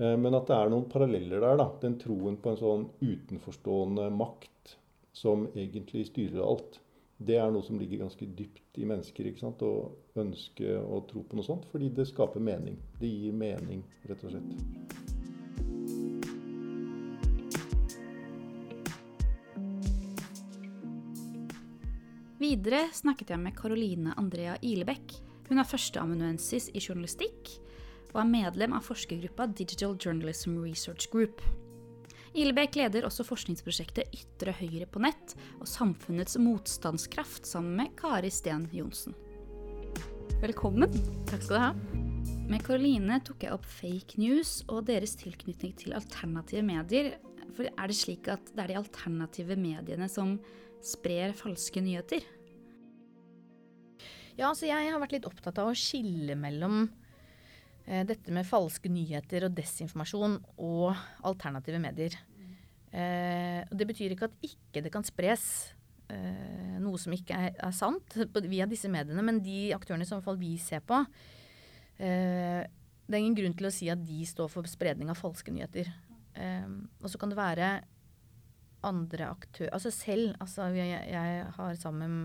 Eh, 0.00 0.16
men 0.16 0.40
at 0.40 0.48
det 0.48 0.56
er 0.56 0.72
noen 0.72 0.88
paralleller 0.88 1.44
der. 1.44 1.60
da, 1.60 1.68
Den 1.84 2.00
troen 2.00 2.40
på 2.40 2.54
en 2.54 2.60
sånn 2.64 2.88
utenforstående 3.04 4.08
makt 4.16 4.78
som 5.12 5.50
egentlig 5.52 6.08
styrer 6.08 6.40
alt 6.48 6.80
det 7.16 7.38
er 7.40 7.48
noe 7.52 7.64
som 7.64 7.78
ligger 7.80 8.02
ganske 8.04 8.26
dypt 8.36 8.76
i 8.76 8.84
mennesker. 8.84 9.30
ikke 9.30 9.40
sant? 9.40 9.62
Å 9.64 10.20
ønske 10.20 10.76
å 10.76 11.00
tro 11.08 11.24
på 11.24 11.38
noe 11.38 11.46
sånt. 11.46 11.64
Fordi 11.72 11.88
det 11.96 12.08
skaper 12.10 12.42
mening. 12.44 12.76
Det 13.00 13.08
gir 13.08 13.32
mening, 13.32 13.84
rett 14.04 14.24
og 14.26 14.34
slett. 14.34 15.14
Videre 22.36 22.82
snakket 22.92 23.32
jeg 23.32 23.40
med 23.40 23.56
Caroline 23.56 24.12
Andrea 24.20 24.58
Ilebekk. 24.60 25.16
Hun 25.48 25.62
er 25.62 25.66
førsteamanuensis 25.66 26.68
i 26.74 26.82
journalistikk 26.82 27.54
og 28.12 28.20
er 28.20 28.28
medlem 28.28 28.74
av 28.76 28.84
forskergruppa 28.84 29.48
Digital 29.56 29.96
Journalism 29.96 30.58
Research 30.60 31.08
Group. 31.12 31.40
Ilebekk 32.36 32.74
leder 32.76 33.06
også 33.08 33.24
forskningsprosjektet 33.24 34.12
Ytre 34.12 34.52
høyre 34.58 34.84
på 34.92 35.00
nett 35.00 35.32
og 35.56 35.64
Samfunnets 35.70 36.36
motstandskraft 36.36 37.48
sammen 37.48 37.78
med 37.78 37.94
Kari 37.96 38.28
Sten 38.28 38.66
Johnsen. 38.76 39.16
Velkommen. 40.42 40.92
Takk 41.30 41.46
skal 41.46 41.56
du 41.56 41.62
ha. 41.62 41.70
Med 42.50 42.60
Karoline 42.66 43.22
tok 43.24 43.46
jeg 43.46 43.56
opp 43.56 43.64
fake 43.64 44.20
news 44.20 44.58
og 44.68 44.84
deres 44.90 45.16
tilknytning 45.16 45.72
til 45.80 45.96
alternative 45.96 46.60
medier. 46.68 47.08
For 47.56 47.70
er 47.72 47.88
det 47.88 47.96
slik 47.96 48.28
at 48.28 48.52
det 48.52 48.66
er 48.66 48.74
de 48.74 48.78
alternative 48.82 49.56
mediene 49.56 50.10
som 50.12 50.36
sprer 50.84 51.32
falske 51.40 51.80
nyheter? 51.80 52.20
Ja, 54.36 54.50
altså 54.50 54.68
jeg 54.68 54.92
har 54.92 55.00
vært 55.00 55.16
litt 55.16 55.30
opptatt 55.32 55.56
av 55.62 55.72
å 55.72 55.78
skille 55.78 56.36
mellom 56.36 56.84
dette 57.86 58.32
med 58.34 58.48
falske 58.48 58.90
nyheter 58.90 59.44
og 59.46 59.54
desinformasjon 59.54 60.40
og 60.58 60.96
alternative 61.28 61.78
medier. 61.78 62.16
Eh, 62.96 63.62
det 63.70 63.86
betyr 63.88 64.14
ikke 64.14 64.28
at 64.30 64.44
ikke 64.46 64.82
det 64.86 64.92
kan 64.94 65.04
spres 65.04 65.74
eh, 66.12 66.76
noe 66.80 66.96
som 67.00 67.12
ikke 67.12 67.34
er, 67.36 67.56
er, 67.58 67.74
sant 67.74 68.16
via 68.46 68.68
disse 68.70 68.88
mediene, 68.92 69.24
men 69.26 69.42
de 69.44 69.74
aktørene 69.76 70.06
som 70.08 70.22
vi 70.38 70.54
ser 70.62 70.84
på 70.86 71.02
eh, 71.98 72.62
Det 72.62 73.14
er 73.14 73.20
ingen 73.20 73.36
grunn 73.36 73.58
til 73.58 73.68
å 73.68 73.74
si 73.74 73.90
at 73.92 74.00
de 74.06 74.22
står 74.26 74.48
for 74.52 74.70
spredning 74.70 75.10
av 75.12 75.20
falske 75.20 75.52
nyheter. 75.52 75.90
Eh, 76.38 76.72
og 77.02 77.10
så 77.10 77.20
kan 77.20 77.32
det 77.32 77.40
være 77.40 77.68
andre 78.86 79.30
aktører 79.32 79.72
Altså 79.74 79.90
selv 79.90 80.36
altså 80.38 80.68
jeg, 80.76 81.00
jeg 81.10 81.46
har 81.56 81.78
sammen 81.80 82.16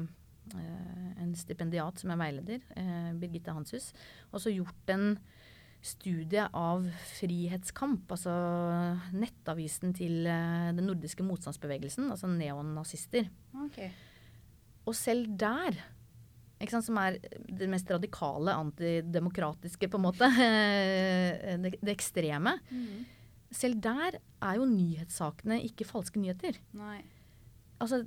med 0.53 0.57
eh, 0.61 1.21
en 1.25 1.35
stipendiat 1.35 1.99
som 1.99 2.13
er 2.13 2.21
veileder, 2.21 2.63
Birgitte 3.19 3.53
Hanshus, 3.55 3.91
også 4.31 4.53
gjort 4.55 4.93
en 4.93 5.15
studie 5.81 6.43
av 6.53 6.85
Frihetskamp, 7.15 8.09
altså 8.13 8.33
nettavisen 9.17 9.95
til 9.97 10.27
uh, 10.29 10.69
den 10.75 10.85
nordiske 10.85 11.25
motstandsbevegelsen, 11.25 12.11
altså 12.13 12.29
neonazister. 12.29 13.29
Okay. 13.65 13.89
Og 14.85 14.95
selv 14.97 15.31
der, 15.41 15.79
sant, 16.69 16.85
som 16.85 16.99
er 17.01 17.17
det 17.49 17.69
mest 17.71 17.89
radikale, 17.89 18.53
antidemokratiske, 18.53 19.89
på 19.89 19.99
en 19.99 20.05
måte, 20.05 20.29
det, 21.65 21.75
det 21.81 21.95
ekstreme, 21.95 22.57
mm. 22.69 23.49
selv 23.49 23.81
der 23.81 24.21
er 24.21 24.61
jo 24.61 24.69
nyhetssakene 24.69 25.61
ikke 25.69 25.89
falske 25.89 26.21
nyheter. 26.21 26.61
Nei. 26.77 27.01
Altså, 27.81 28.03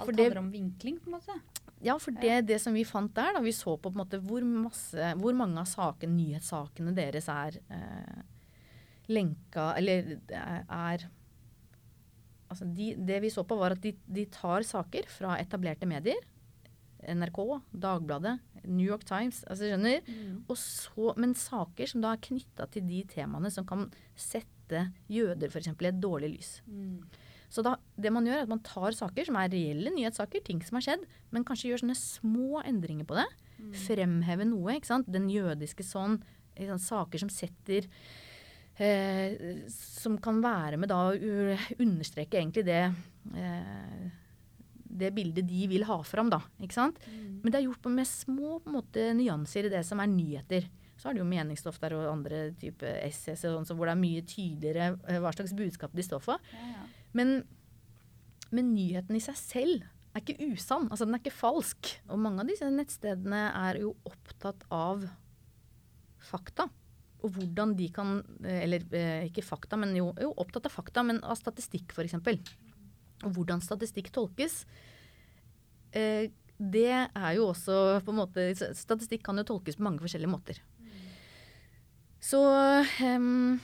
Alt 0.00 0.12
handler 0.12 0.40
om 0.42 0.50
vinkling, 0.52 0.98
på 1.02 1.10
en 1.10 1.18
måte? 1.18 1.38
Ja, 1.84 1.94
for 2.02 2.14
det, 2.14 2.40
det, 2.48 2.58
som 2.62 2.74
vi 2.74 2.82
fant 2.86 3.12
der, 3.14 3.36
da 3.36 3.42
vi 3.42 3.52
så 3.54 3.76
på, 3.76 3.92
på 3.92 3.98
måte, 4.00 4.18
hvor, 4.24 4.42
masse, 4.42 5.12
hvor, 5.20 5.36
mange 5.38 5.60
av 5.62 5.68
saken, 5.70 6.16
nyhetssakene 6.18 6.94
deres 6.96 7.28
er 7.30 7.60
eh, 7.74 8.24
lenka 9.08 9.70
Eller 9.78 10.16
er 10.32 11.06
altså 12.48 12.66
de, 12.74 12.90
Det 12.96 13.20
vi 13.22 13.30
så 13.30 13.44
på, 13.46 13.58
var 13.60 13.76
at 13.76 13.84
de, 13.84 13.94
de, 14.06 14.26
tar 14.32 14.66
saker 14.66 15.06
fra 15.12 15.38
etablerte 15.38 15.86
medier. 15.88 16.18
NRK, 16.98 17.38
Dagbladet, 17.70 18.34
New 18.64 18.86
York 18.86 19.04
Times. 19.06 19.44
altså 19.46 19.70
skjønner, 19.70 20.02
mm. 20.02 20.42
så, 20.58 21.12
Men 21.16 21.36
saker 21.38 21.86
som 21.86 22.02
da 22.02 22.16
er 22.16 22.24
knytta 22.26 22.66
til 22.74 22.88
de 22.88 23.04
temaene 23.06 23.52
som 23.54 23.66
kan 23.68 23.86
sette 24.18 24.88
jøder 25.08 25.48
f.eks. 25.48 25.70
i 25.70 25.92
et 25.92 26.02
dårlig 26.02 26.34
lys. 26.34 26.50
Mm. 26.66 27.06
Så 27.48 27.64
da, 27.64 27.76
det 27.96 28.12
man 28.12 28.26
gjør, 28.28 28.42
er 28.42 28.46
at 28.46 28.52
man 28.52 28.64
tar 28.64 28.96
saker 28.96 29.28
som 29.28 29.38
er 29.40 29.50
reelle 29.52 29.92
nyhetssaker, 29.94 30.44
ting 30.44 30.60
som 30.64 30.78
har 30.78 30.84
skjedd, 30.84 31.04
men 31.32 31.46
kanskje 31.48 31.72
gjør 31.72 31.84
sånne 31.84 31.98
små 31.98 32.62
endringer 32.62 33.08
på 33.08 33.16
det. 33.16 33.26
Mm. 33.58 33.72
Fremheve 33.86 34.48
noe. 34.48 34.76
ikke 34.76 34.90
sant? 34.90 35.08
Den 35.10 35.30
jødiske 35.32 35.86
sånn. 35.86 36.20
Liksom, 36.58 36.80
saker 36.82 37.22
som 37.22 37.28
setter 37.30 37.84
eh, 38.82 39.60
Som 39.70 40.16
kan 40.18 40.40
være 40.42 40.74
med 40.74 40.90
da 40.90 41.04
å 41.06 41.12
understreke 41.78 42.40
egentlig 42.40 42.64
det 42.66 42.80
eh, 43.38 44.08
det 44.98 45.12
bildet 45.14 45.46
de 45.46 45.68
vil 45.70 45.84
ha 45.86 46.00
fram. 46.02 46.30
da, 46.32 46.40
ikke 46.58 46.76
sant? 46.76 46.98
Mm. 47.06 47.40
Men 47.42 47.52
det 47.52 47.60
er 47.60 47.66
gjort 47.68 47.88
med 47.92 48.08
små 48.08 48.58
på 48.58 48.70
en 48.70 48.78
måte, 48.80 49.06
nyanser 49.14 49.68
i 49.68 49.72
det 49.72 49.84
som 49.86 50.00
er 50.02 50.10
nyheter. 50.10 50.68
Så 50.98 51.08
er 51.08 51.14
det 51.14 51.22
jo 51.22 51.30
meningsstoff 51.30 51.78
der 51.78 51.94
og 51.94 52.08
andre 52.10 52.48
type 52.58 52.90
SS 53.06 53.44
og 53.46 53.66
sånn, 53.68 53.78
hvor 53.78 53.86
det 53.86 53.94
er 53.94 54.00
mye 54.00 54.24
tydeligere 54.26 54.88
eh, 55.06 55.20
hva 55.22 55.30
slags 55.34 55.54
budskap 55.54 55.94
de 55.94 56.04
står 56.06 56.24
for. 56.24 56.42
Ja, 56.56 56.72
ja. 56.74 56.86
Men, 57.16 57.42
men, 58.50 58.74
nyheten 58.74 59.16
i 59.16 59.22
seg 59.22 59.38
selv 59.40 59.86
er 60.16 60.22
ikke 60.22 60.50
usann. 60.52 60.88
Altså, 60.88 61.06
den 61.06 61.16
er 61.16 61.22
ikke 61.22 61.36
falsk. 61.36 61.92
Og 62.08 62.20
mange 62.20 62.44
av 62.44 62.50
disse 62.50 62.68
nettstedene 62.72 63.48
er 63.56 63.80
jo 63.84 63.94
opptatt 64.08 64.66
av 64.74 65.06
fakta. 66.28 66.68
Og 67.24 67.32
hvordan 67.34 67.72
de 67.78 67.88
kan 67.90 68.20
Eller 68.46 68.84
eh, 68.94 69.26
ikke 69.26 69.42
fakta, 69.42 69.78
men 69.80 69.96
jo, 69.96 70.12
jo 70.22 70.32
opptatt 70.38 70.68
av 70.68 70.74
fakta, 70.74 71.02
men 71.06 71.22
av 71.26 71.38
statistikk, 71.38 71.94
f.eks. 71.94 72.18
Og 73.26 73.32
hvordan 73.34 73.62
statistikk 73.64 74.12
tolkes. 74.14 74.62
Eh, 75.96 76.28
det 76.58 76.90
er 76.90 77.32
jo 77.36 77.48
også 77.52 78.00
på 78.02 78.10
en 78.10 78.18
måte 78.18 78.48
Statistikk 78.56 79.22
kan 79.26 79.38
jo 79.38 79.46
tolkes 79.46 79.78
på 79.78 79.84
mange 79.86 80.02
forskjellige 80.02 80.30
måter. 80.30 80.58
Så 82.18 82.40
um, 82.42 83.60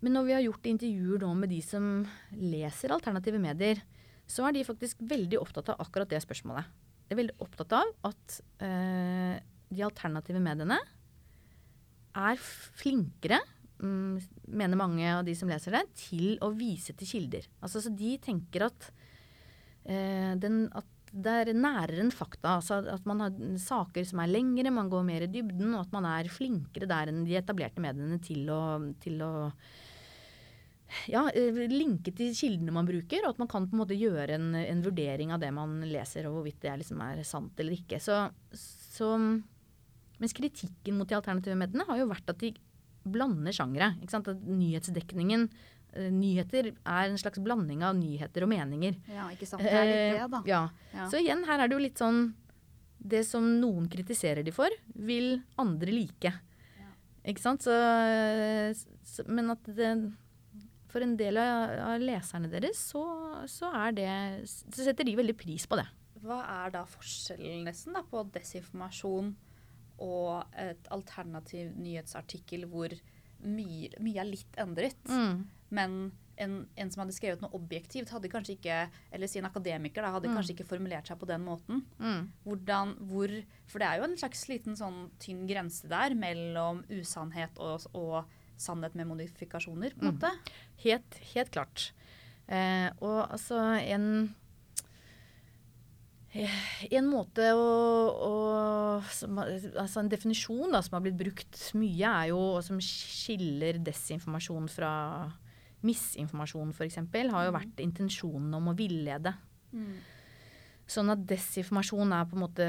men 0.00 0.14
når 0.16 0.26
vi 0.26 0.34
har 0.36 0.44
gjort 0.46 0.68
intervjuer 0.70 1.24
nå 1.24 1.30
med 1.36 1.50
de 1.52 1.60
som 1.64 1.88
leser 2.38 2.94
alternative 2.94 3.40
medier, 3.42 3.82
så 4.30 4.46
er 4.46 4.54
de 4.54 4.66
faktisk 4.66 5.02
veldig 5.10 5.40
opptatt 5.40 5.72
av 5.72 5.82
akkurat 5.82 6.10
det 6.12 6.22
spørsmålet. 6.24 6.68
De 7.08 7.16
er 7.16 7.20
veldig 7.24 7.38
opptatt 7.42 7.74
av 7.74 7.90
at 8.06 8.36
uh, 8.62 9.34
de 9.70 9.82
alternative 9.86 10.42
mediene 10.42 10.78
er 12.16 12.38
flinkere, 12.80 13.40
um, 13.82 14.16
mener 14.46 14.78
mange 14.78 15.10
av 15.18 15.24
de 15.26 15.34
som 15.38 15.50
leser 15.50 15.74
det, 15.74 15.82
til 16.06 16.38
å 16.46 16.52
vise 16.54 16.94
til 16.94 17.10
kilder. 17.10 17.50
Altså, 17.60 17.82
så 17.82 17.92
de 17.92 18.14
tenker 18.22 18.68
at, 18.70 18.88
uh, 19.90 20.32
den, 20.40 20.62
at 20.70 20.88
det 21.10 21.32
er 21.42 21.50
nærere 21.56 22.04
enn 22.04 22.12
fakta. 22.14 22.56
altså 22.60 22.80
At 22.92 23.06
man 23.08 23.22
har 23.24 23.36
saker 23.58 24.06
som 24.06 24.22
er 24.22 24.30
lengre, 24.30 24.70
man 24.70 24.90
går 24.92 25.06
mer 25.06 25.26
i 25.26 25.30
dybden, 25.30 25.74
og 25.74 25.84
at 25.84 25.94
man 25.94 26.06
er 26.06 26.30
flinkere 26.30 26.88
der 26.90 27.10
enn 27.10 27.24
de 27.26 27.38
etablerte 27.38 27.82
mediene 27.82 28.20
til 28.22 28.46
å, 28.54 28.62
til 29.02 29.22
å 29.26 29.32
ja, 31.10 31.24
eh, 31.34 31.60
linke 31.70 32.12
til 32.16 32.32
kildene 32.34 32.74
man 32.74 32.88
bruker, 32.88 33.24
og 33.24 33.34
at 33.34 33.42
man 33.42 33.50
kan 33.50 33.66
på 33.66 33.76
en 33.76 33.82
måte 33.82 33.98
gjøre 33.98 34.38
en, 34.38 34.54
en 34.58 34.84
vurdering 34.84 35.34
av 35.34 35.42
det 35.42 35.50
man 35.54 35.80
leser, 35.86 36.26
og 36.26 36.38
hvorvidt 36.38 36.62
det 36.64 36.78
liksom 36.82 37.02
er 37.06 37.22
sant 37.26 37.58
eller 37.62 37.78
ikke. 37.78 38.00
Så, 38.02 38.22
så, 38.54 39.12
mens 40.20 40.36
kritikken 40.36 40.98
mot 40.98 41.10
de 41.10 41.18
alternative 41.18 41.58
mediene 41.58 41.86
har 41.90 42.00
jo 42.00 42.10
vært 42.10 42.34
at 42.34 42.42
de 42.42 42.54
blander 43.10 43.54
sjangere. 43.56 43.94
Nyhetsdekningen 43.98 45.48
Nyheter 45.94 46.70
er 46.70 47.08
en 47.08 47.18
slags 47.18 47.40
blanding 47.42 47.82
av 47.82 47.96
nyheter 47.98 48.44
og 48.46 48.52
meninger. 48.52 48.94
Ja, 49.10 49.26
ikke 49.34 49.48
sant. 49.48 49.64
Det 49.64 49.72
er 49.74 49.88
litt 49.88 50.20
det, 50.20 50.28
da. 50.30 50.42
Eh, 50.44 50.50
ja. 50.52 50.60
Ja. 50.94 51.08
Så 51.10 51.18
igjen, 51.18 51.42
her 51.48 51.62
er 51.62 51.70
det 51.70 51.76
jo 51.78 51.82
litt 51.82 51.98
sånn 51.98 52.22
Det 53.00 53.22
som 53.24 53.46
noen 53.60 53.88
kritiserer 53.88 54.44
de 54.44 54.52
for, 54.52 54.70
vil 54.94 55.40
andre 55.58 55.94
like. 55.94 56.34
Ikke 57.24 57.42
sant? 57.42 57.64
Så, 57.64 57.74
så, 59.04 59.24
men 59.28 59.50
at 59.52 59.66
det 59.66 59.90
For 60.90 61.04
en 61.04 61.16
del 61.16 61.38
av, 61.40 61.74
av 61.92 62.02
leserne 62.02 62.48
deres, 62.52 62.80
så, 62.92 63.04
så 63.50 63.70
er 63.84 63.96
det 63.96 64.10
Så 64.48 64.84
setter 64.84 65.04
de 65.06 65.18
veldig 65.18 65.36
pris 65.38 65.66
på 65.66 65.78
det. 65.80 65.86
Hva 66.20 66.42
er 66.64 66.74
da 66.74 66.84
forskjellen 66.88 67.64
nesten 67.64 67.96
da, 67.96 68.02
på 68.04 68.22
desinformasjon 68.34 69.32
og 70.00 70.56
et 70.56 70.86
alternativ 70.92 71.72
nyhetsartikkel 71.76 72.66
hvor 72.68 72.92
mye, 73.44 73.90
mye 74.00 74.20
er 74.20 74.28
litt 74.28 74.58
endret, 74.60 74.96
Mm. 75.08 75.46
men 75.70 76.12
en, 76.40 76.54
en 76.80 76.90
som 76.90 77.02
hadde 77.02 77.12
skrevet 77.12 77.42
noe 77.42 77.52
objektivt, 77.52 78.08
hadde 78.14 78.30
kanskje 78.32 78.54
ikke, 78.56 78.76
eller 79.12 79.28
si 79.28 79.38
en 79.38 79.44
akademiker, 79.50 80.00
da, 80.02 80.10
hadde 80.14 80.30
kanskje 80.32 80.54
ikke 80.54 80.64
formulert 80.70 81.06
seg 81.10 81.18
på 81.20 81.28
den 81.28 81.42
måten. 81.44 81.82
Mm. 82.00 82.30
Hvordan, 82.46 82.94
hvor, 83.10 83.34
for 83.68 83.78
det 83.82 83.88
er 83.90 84.00
jo 84.00 84.06
en 84.08 84.16
slags 84.16 84.46
liten 84.48 84.78
sånn 84.78 85.10
tynn 85.20 85.42
grense 85.50 85.88
der 85.90 86.14
mellom 86.16 86.80
usannhet 86.88 87.60
og, 87.60 87.84
og 87.92 88.24
sannhet 88.56 88.96
med 88.96 89.08
modifikasjoner, 89.12 89.92
på 89.96 90.06
en 90.06 90.14
måte. 90.14 90.32
Helt, 90.84 91.20
helt 91.34 91.52
klart. 91.52 91.90
Eh, 92.48 92.88
og 93.04 93.20
altså 93.36 93.60
en 93.84 94.34
En 96.30 97.08
måte 97.10 97.48
å, 97.58 97.70
å 98.22 98.34
som, 99.10 99.40
Altså 99.42 99.98
en 99.98 100.10
definisjon 100.12 100.70
da, 100.70 100.78
som 100.84 100.94
har 100.94 101.02
blitt 101.02 101.18
brukt 101.18 101.62
mye, 101.74 102.06
er 102.06 102.30
jo, 102.30 102.38
og 102.54 102.62
som 102.62 102.78
skiller 102.84 103.80
desinformasjon 103.82 104.68
fra 104.70 104.92
misinformasjon 105.86 106.74
f.eks., 106.76 107.00
har 107.32 107.48
jo 107.48 107.56
vært 107.56 107.82
intensjonen 107.82 108.54
om 108.58 108.70
å 108.70 108.76
villede. 108.78 109.32
Sånn 110.90 111.10
at 111.12 111.22
desinformasjon 111.30 112.12
er 112.14 112.26
på 112.26 112.36
en 112.36 112.44
måte 112.44 112.66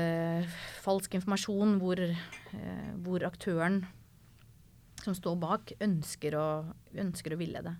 falsk 0.85 1.17
informasjon 1.17 1.79
hvor, 1.81 2.01
eh, 2.01 2.91
hvor 3.01 3.25
aktøren 3.25 3.81
som 5.01 5.15
står 5.17 5.37
bak, 5.41 5.73
ønsker 5.81 6.37
å, 6.37 6.47
ønsker 7.01 7.33
å 7.33 7.39
villede. 7.39 7.73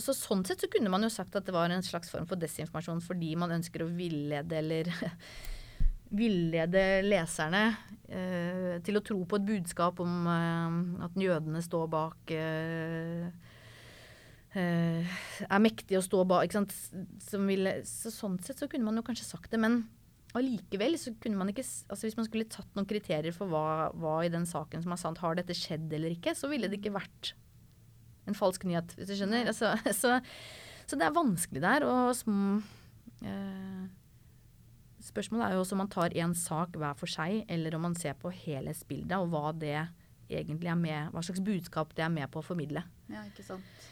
Så 0.00 0.14
sånn 0.16 0.42
sett 0.46 0.62
så 0.62 0.68
kunne 0.70 0.90
man 0.90 1.06
jo 1.06 1.10
sagt 1.12 1.36
at 1.38 1.46
det 1.46 1.54
var 1.54 1.70
en 1.70 1.84
slags 1.86 2.10
form 2.10 2.26
for 2.26 2.40
desinformasjon 2.40 3.02
fordi 3.04 3.34
man 3.38 3.54
ønsker 3.54 3.84
å 3.84 3.90
villede 3.94 4.58
eller 4.58 4.90
villede 6.18 6.82
leserne 7.06 7.64
eh, 8.08 8.80
til 8.86 8.98
å 8.98 9.02
tro 9.06 9.20
på 9.28 9.38
et 9.38 9.46
budskap 9.48 10.02
om 10.02 10.26
eh, 10.30 10.78
at 11.06 11.18
jødene 11.18 11.62
står 11.62 11.86
bak 11.94 12.34
eh, 12.34 13.28
eh, 14.58 15.14
Er 15.46 15.62
mektige 15.62 16.00
å 16.00 16.06
stå 16.06 16.24
bak. 16.26 16.46
Ikke 16.46 16.60
sant? 16.60 16.74
Ville, 17.46 17.80
så 17.86 18.10
sånn 18.14 18.40
sett 18.42 18.62
så 18.62 18.70
kunne 18.70 18.88
man 18.88 18.98
jo 18.98 19.06
kanskje 19.06 19.28
sagt 19.28 19.54
det. 19.54 19.62
Men 19.62 19.84
allikevel 20.34 20.98
så 20.98 21.14
kunne 21.22 21.38
man 21.38 21.50
ikke 21.52 21.62
altså 21.62 22.08
Hvis 22.08 22.18
man 22.18 22.26
skulle 22.26 22.50
tatt 22.50 22.70
noen 22.74 22.90
kriterier 22.90 23.34
for 23.36 23.50
hva, 23.50 23.92
hva 23.94 24.18
i 24.26 24.32
den 24.32 24.46
saken 24.50 24.82
som 24.82 24.94
er 24.94 25.02
sant, 25.02 25.22
har 25.22 25.38
dette 25.38 25.54
skjedd 25.54 25.86
eller 25.94 26.14
ikke, 26.18 26.34
så 26.34 26.50
ville 26.50 26.70
det 26.70 26.82
ikke 26.82 26.96
vært 26.98 27.36
en 28.28 28.36
falsk 28.38 28.64
nyhet, 28.68 28.94
hvis 28.96 29.10
du 29.10 29.16
skjønner. 29.18 29.50
Altså, 29.50 29.74
så, 30.02 30.18
så 30.88 30.98
det 30.98 31.06
er 31.06 31.16
vanskelig 31.16 31.62
der. 31.64 31.86
Og 31.88 32.14
som, 32.18 32.38
eh, 33.24 33.84
spørsmålet 35.04 35.48
er 35.48 35.56
jo 35.56 35.64
også 35.64 35.76
om 35.76 35.84
man 35.84 35.92
tar 35.92 36.16
én 36.16 36.36
sak 36.38 36.78
hver 36.80 36.96
for 36.98 37.10
seg, 37.10 37.44
eller 37.48 37.76
om 37.76 37.88
man 37.90 37.98
ser 37.98 38.16
på 38.20 38.32
helhetsbildet 38.32 39.16
og 39.18 39.32
hva 39.34 39.52
det 39.56 39.78
egentlig 40.30 40.70
er 40.72 40.78
med, 40.80 41.10
hva 41.12 41.22
slags 41.24 41.42
budskap 41.44 41.92
det 41.96 42.06
er 42.06 42.12
med 42.12 42.30
på 42.32 42.40
å 42.40 42.46
formidle. 42.46 42.84
Ja, 43.12 43.26
ikke 43.28 43.44
sant. 43.46 43.90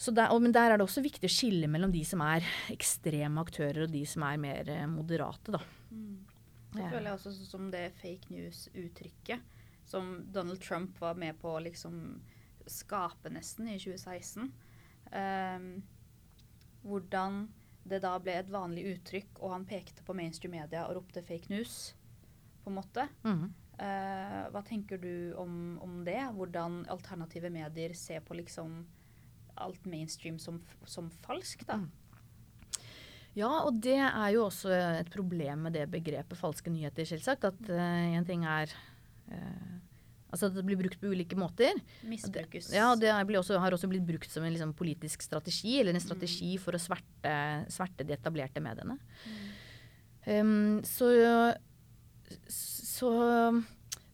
Så 0.00 0.12
der, 0.16 0.32
og, 0.32 0.40
men 0.40 0.52
der 0.56 0.72
er 0.72 0.80
det 0.80 0.84
også 0.86 1.02
viktig 1.04 1.28
å 1.28 1.32
skille 1.32 1.68
mellom 1.68 1.92
de 1.92 2.00
som 2.08 2.22
er 2.24 2.44
ekstreme 2.72 3.42
aktører 3.42 3.84
og 3.84 3.92
de 3.92 4.00
som 4.08 4.24
er 4.24 4.38
mer 4.40 4.68
eh, 4.72 4.86
moderate, 4.88 5.52
da. 5.52 5.60
Så 6.70 6.86
føler 6.86 7.08
jeg 7.10 7.16
også 7.18 7.32
som 7.48 7.66
det 7.72 7.82
fake 7.98 8.30
news-uttrykket 8.30 9.58
som 9.90 10.32
Donald 10.32 10.62
Trump 10.62 11.00
var 11.00 11.14
med 11.18 11.40
på 11.40 11.50
å 11.50 11.62
liksom 11.64 12.20
skape 12.68 13.32
nesten 13.32 13.70
i 13.70 13.78
2016. 13.80 14.50
Um, 15.10 15.70
hvordan 16.84 17.46
det 17.90 18.02
da 18.04 18.12
ble 18.22 18.36
et 18.40 18.52
vanlig 18.52 18.86
uttrykk, 18.94 19.40
og 19.40 19.54
han 19.54 19.66
pekte 19.68 20.04
på 20.06 20.14
mainstream 20.16 20.54
media 20.58 20.84
og 20.86 21.00
ropte 21.00 21.22
fake 21.24 21.50
news, 21.52 21.94
på 22.60 22.70
en 22.70 22.76
måte. 22.76 23.06
Mm. 23.24 23.48
Uh, 23.80 24.42
hva 24.52 24.62
tenker 24.66 25.00
du 25.00 25.32
om, 25.40 25.78
om 25.82 26.02
det? 26.04 26.20
Hvordan 26.36 26.82
alternative 26.92 27.50
medier 27.52 27.96
ser 27.96 28.20
på 28.24 28.36
liksom 28.36 28.82
alt 29.60 29.88
mainstream 29.88 30.38
som, 30.40 30.60
som 30.88 31.08
falskt, 31.24 31.66
da? 31.68 31.80
Ja, 33.38 33.50
og 33.62 33.78
det 33.82 33.98
er 34.00 34.30
jo 34.34 34.46
også 34.48 34.72
et 34.74 35.10
problem 35.12 35.66
med 35.66 35.76
det 35.78 35.86
begrepet 35.92 36.38
falske 36.38 36.72
nyheter, 36.72 37.06
selvsagt. 37.06 37.46
At 37.46 37.60
én 37.70 38.18
en 38.18 38.26
ting 38.26 38.42
er 38.48 38.72
eh, 39.30 39.76
Altså 40.30 40.48
at 40.48 40.54
det 40.54 40.64
blir 40.66 40.78
brukt 40.78 41.00
på 41.00 41.10
ulike 41.10 41.38
måter. 41.38 41.78
Misbrukes. 42.06 42.70
Ja, 42.74 42.92
det 42.98 43.10
også, 43.38 43.58
har 43.58 43.74
også 43.74 43.90
blitt 43.90 44.06
brukt 44.06 44.30
som 44.30 44.46
en 44.46 44.54
liksom, 44.54 44.74
politisk 44.78 45.24
strategi, 45.26 45.80
eller 45.80 45.96
en 45.96 46.04
strategi 46.04 46.54
for 46.62 46.76
å 46.76 46.82
sverte, 46.82 47.34
sverte 47.72 48.06
de 48.06 48.14
etablerte 48.14 48.62
mediene. 48.62 48.96
Um, 50.26 50.80
så, 50.86 51.10
så 52.46 53.12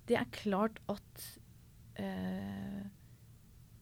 det 0.09 0.21
er 0.21 0.31
klart 0.33 0.79
at 0.89 1.27
uh, 2.01 2.85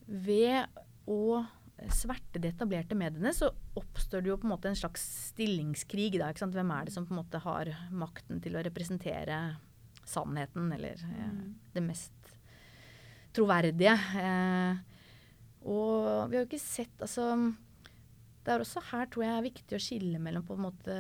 ved 0.06 0.80
å 1.10 1.44
sverte 1.92 2.40
de 2.40 2.48
etablerte 2.48 2.96
mediene, 2.96 3.32
så 3.34 3.50
oppstår 3.78 4.22
det 4.22 4.30
jo 4.30 4.38
på 4.40 4.48
en 4.48 4.54
måte 4.54 4.70
en 4.70 4.78
slags 4.78 5.04
stillingskrig. 5.30 6.18
Da? 6.20 6.30
Hvem 6.34 6.70
er 6.74 6.88
det 6.88 6.94
som 6.94 7.06
på 7.06 7.14
en 7.14 7.20
måte 7.20 7.40
har 7.44 7.70
makten 7.92 8.40
til 8.44 8.56
å 8.56 8.62
representere 8.64 9.40
sannheten, 10.08 10.70
eller 10.72 11.00
eh, 11.08 11.36
det 11.74 11.82
mest 11.84 12.23
troverdige? 13.34 13.94
Eh, 14.20 14.80
og 15.64 16.30
vi 16.30 16.36
har 16.36 16.42
jo 16.42 16.48
ikke 16.48 16.60
sett 16.60 17.04
altså 17.04 17.32
det 18.44 18.52
er 18.52 18.60
også 18.60 18.82
her 18.90 19.06
tror 19.08 19.24
jeg 19.24 19.32
er 19.32 19.44
viktig 19.46 19.76
å 19.76 19.80
skille 19.80 20.18
mellom 20.20 20.44
på 20.44 20.56
en 20.58 20.66
måte 20.66 20.94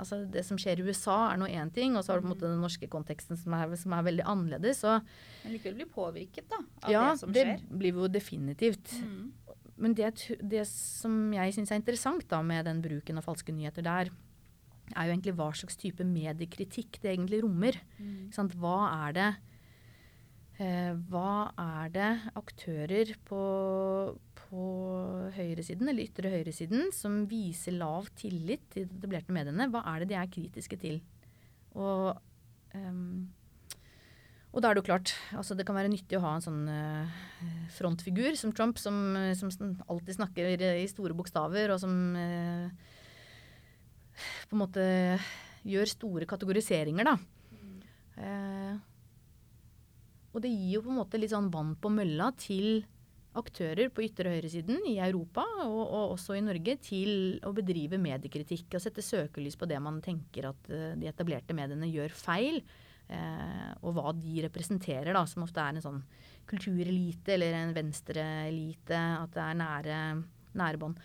altså 0.00 0.24
Det 0.26 0.42
som 0.46 0.58
skjer 0.58 0.80
i 0.80 0.86
USA, 0.88 1.14
er 1.30 1.38
nå 1.38 1.46
én 1.46 1.70
ting, 1.74 1.94
og 1.94 2.02
så 2.02 2.12
har 2.12 2.18
du 2.18 2.26
på 2.26 2.32
en 2.32 2.34
måte 2.34 2.48
den 2.48 2.64
norske 2.64 2.88
konteksten 2.90 3.38
som 3.38 3.54
er, 3.54 3.70
som 3.78 3.94
er 3.94 4.08
veldig 4.08 4.24
annerledes. 4.26 4.82
Og, 4.90 5.06
Men 5.44 5.54
likevel 5.54 5.78
blir 5.78 5.92
påvirket 5.94 6.50
da, 6.50 6.58
av 6.82 6.90
ja, 6.90 7.04
det 7.06 7.22
som 7.22 7.30
skjer? 7.30 7.52
Ja, 7.52 7.60
det 7.60 7.78
blir 7.84 7.94
vi 7.94 8.02
jo 8.02 8.10
definitivt. 8.10 8.96
Men 9.82 9.94
det, 9.98 10.10
det 10.42 10.64
som 10.70 11.14
jeg 11.36 11.54
syns 11.54 11.70
er 11.70 11.80
interessant 11.80 12.26
da 12.30 12.42
med 12.46 12.66
den 12.66 12.82
bruken 12.82 13.18
av 13.20 13.30
falske 13.30 13.54
nyheter 13.54 13.86
der, 13.86 14.10
er 14.92 15.06
jo 15.06 15.14
egentlig 15.14 15.36
hva 15.38 15.52
slags 15.54 15.78
type 15.78 16.04
mediekritikk 16.04 16.98
det 17.02 17.14
egentlig 17.14 17.44
rommer. 17.46 17.78
Mm. 18.02 18.32
sant? 18.34 18.58
Hva 18.58 18.90
er 19.06 19.16
det 19.16 19.30
Hva 20.56 21.50
er 21.58 21.92
det 21.94 22.08
aktører 22.38 23.14
på, 23.26 23.42
på 24.38 24.64
høyresiden, 25.34 25.88
eller 25.90 26.06
ytre 26.06 26.30
høyresiden, 26.30 26.90
som 26.94 27.22
viser 27.30 27.74
lav 27.74 28.10
tillit 28.20 28.62
til 28.70 28.84
de 28.86 28.98
etablerte 28.98 29.34
mediene? 29.34 29.66
Hva 29.72 29.82
er 29.94 30.02
det 30.02 30.12
de 30.12 30.18
er 30.20 30.30
kritiske 30.30 30.78
til? 30.78 31.00
Og 31.72 32.12
um, 32.76 33.32
og 34.52 34.60
da 34.60 34.68
er 34.68 34.76
det 34.76 34.82
jo 34.82 34.88
klart, 34.90 35.14
altså 35.32 35.56
det 35.56 35.64
kan 35.64 35.76
være 35.78 35.88
nyttig 35.88 36.18
å 36.18 36.24
ha 36.26 36.34
en 36.36 36.44
sånn 36.44 36.66
uh, 36.68 37.20
frontfigur 37.72 38.36
som 38.36 38.52
Trump, 38.52 38.76
som, 38.76 38.98
eh, 39.16 39.32
som 39.32 39.48
alltid 39.88 40.18
snakker 40.18 40.60
i 40.60 40.82
store 40.90 41.16
bokstaver, 41.16 41.72
og 41.72 41.80
som 41.80 41.94
uh, 42.12 42.68
på 44.50 44.52
en 44.52 44.60
måte 44.60 44.84
gjør 45.64 45.88
store 45.88 46.28
kategoriseringer, 46.28 47.08
da. 47.08 47.16
Eh, 48.20 48.74
og 50.32 50.42
det 50.44 50.50
gir 50.52 50.78
jo 50.78 50.82
på 50.86 50.92
en 50.92 51.00
måte 51.02 51.20
litt 51.20 51.32
sånn 51.32 51.50
vann 51.52 51.74
på 51.80 51.92
mølla 51.92 52.30
til 52.40 52.82
aktører 53.38 53.88
på 53.92 54.04
ytre 54.04 54.34
høyresiden 54.34 54.82
i 54.90 54.98
Europa 55.00 55.44
og, 55.64 55.82
og 55.82 56.14
også 56.16 56.36
i 56.36 56.44
Norge 56.44 56.76
til 56.84 57.40
å 57.48 57.52
bedrive 57.56 58.00
mediekritikk 58.00 58.76
og 58.76 58.84
sette 58.84 59.04
søkelys 59.04 59.56
på 59.60 59.68
det 59.70 59.78
man 59.80 60.02
tenker 60.04 60.50
at 60.50 60.72
eh, 60.72 60.92
de 61.00 61.08
etablerte 61.08 61.56
mediene 61.56 61.88
gjør 61.88 62.12
feil 62.16 62.60
eh, 62.60 63.70
og 63.80 63.96
hva 63.96 64.12
de 64.16 64.44
representerer, 64.44 65.12
da, 65.16 65.24
som 65.28 65.46
ofte 65.46 65.64
er 65.64 65.78
en 65.78 65.86
sånn 65.86 66.02
kulturelite 66.48 67.36
eller 67.36 67.56
en 67.56 67.74
venstreelite. 67.76 69.00
At 69.22 69.32
det 69.32 69.44
er 69.46 69.60
nære, 69.62 69.98
nære 70.58 70.82
bånd. 70.82 71.02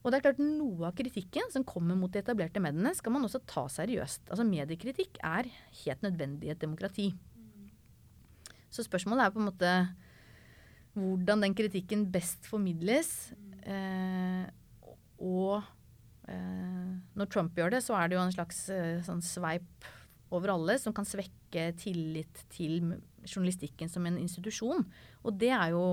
Og 0.00 0.10
det 0.10 0.18
er 0.18 0.24
klart 0.24 0.40
Noe 0.40 0.88
av 0.88 0.96
kritikken 0.96 1.50
som 1.52 1.66
kommer 1.68 1.98
mot 1.98 2.12
de 2.12 2.22
etablerte 2.22 2.62
mediene, 2.62 2.94
skal 2.96 3.14
man 3.14 3.26
også 3.26 3.42
ta 3.46 3.66
seriøst. 3.70 4.30
Altså 4.32 4.46
Mediekritikk 4.48 5.20
er 5.22 5.50
helt 5.84 6.06
nødvendig 6.06 6.48
i 6.48 6.54
et 6.54 6.62
demokrati. 6.62 7.10
Så 8.70 8.86
spørsmålet 8.86 9.26
er 9.26 9.34
på 9.34 9.42
en 9.42 9.50
måte 9.50 9.74
hvordan 10.94 11.44
den 11.44 11.54
kritikken 11.58 12.06
best 12.12 12.46
formidles. 12.50 13.32
Eh, 13.62 14.46
og 15.20 15.60
eh, 16.30 16.92
når 17.18 17.30
Trump 17.30 17.58
gjør 17.58 17.74
det, 17.76 17.82
så 17.84 17.96
er 17.98 18.10
det 18.10 18.18
jo 18.18 18.24
en 18.24 18.34
slags 18.34 18.64
eh, 18.74 19.00
sånn 19.06 19.22
sveip 19.24 19.90
over 20.34 20.54
alle 20.54 20.78
som 20.78 20.94
kan 20.94 21.06
svekke 21.06 21.70
tillit 21.80 22.44
til 22.52 22.94
journalistikken 23.26 23.90
som 23.90 24.06
en 24.06 24.18
institusjon. 24.20 24.86
Og 25.26 25.36
det 25.38 25.50
er 25.54 25.74
jo, 25.74 25.84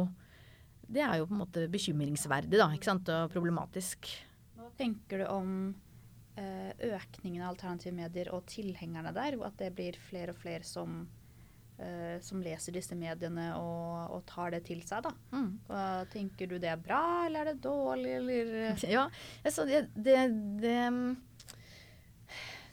det 0.88 1.04
er 1.04 1.20
jo 1.20 1.28
på 1.30 1.36
en 1.36 1.44
måte 1.44 1.66
bekymringsverdig 1.74 2.62
da, 2.62 2.70
ikke 2.76 2.92
sant? 2.92 3.10
og 3.13 3.34
problematisk. 3.34 4.10
Hva 4.58 4.70
tenker 4.78 5.24
du 5.24 5.28
om 5.34 5.52
eh, 6.38 6.72
økningen 6.94 7.44
av 7.44 7.56
alternative 7.56 7.98
medier 7.98 8.32
og 8.36 8.46
tilhengerne 8.50 9.13
der? 9.16 9.40
At 9.48 9.58
det 9.62 9.74
blir 9.78 9.98
flere 10.10 10.36
og 10.36 10.42
flere 10.42 10.66
som 10.68 11.06
uh, 11.82 12.18
som 12.24 12.42
leser 12.44 12.76
disse 12.76 12.98
mediene 12.98 13.50
og, 13.60 14.16
og, 14.16 14.22
tar 14.30 14.54
det 14.56 14.63
til 14.68 14.82
seg. 14.88 15.06
da. 15.08 15.13
Mm. 15.34 15.50
Og, 15.68 16.10
tenker 16.13 16.52
du 16.52 16.58
det 16.62 16.72
er 16.74 16.82
bra, 16.82 17.04
eller 17.28 17.44
er 17.44 17.54
det 17.54 17.63
dårlig, 17.66 18.13
eller 18.20 18.54
Ja, 18.98 19.08
altså 19.44 19.68
det, 19.70 19.88
det, 19.96 20.18
det, 20.63 20.80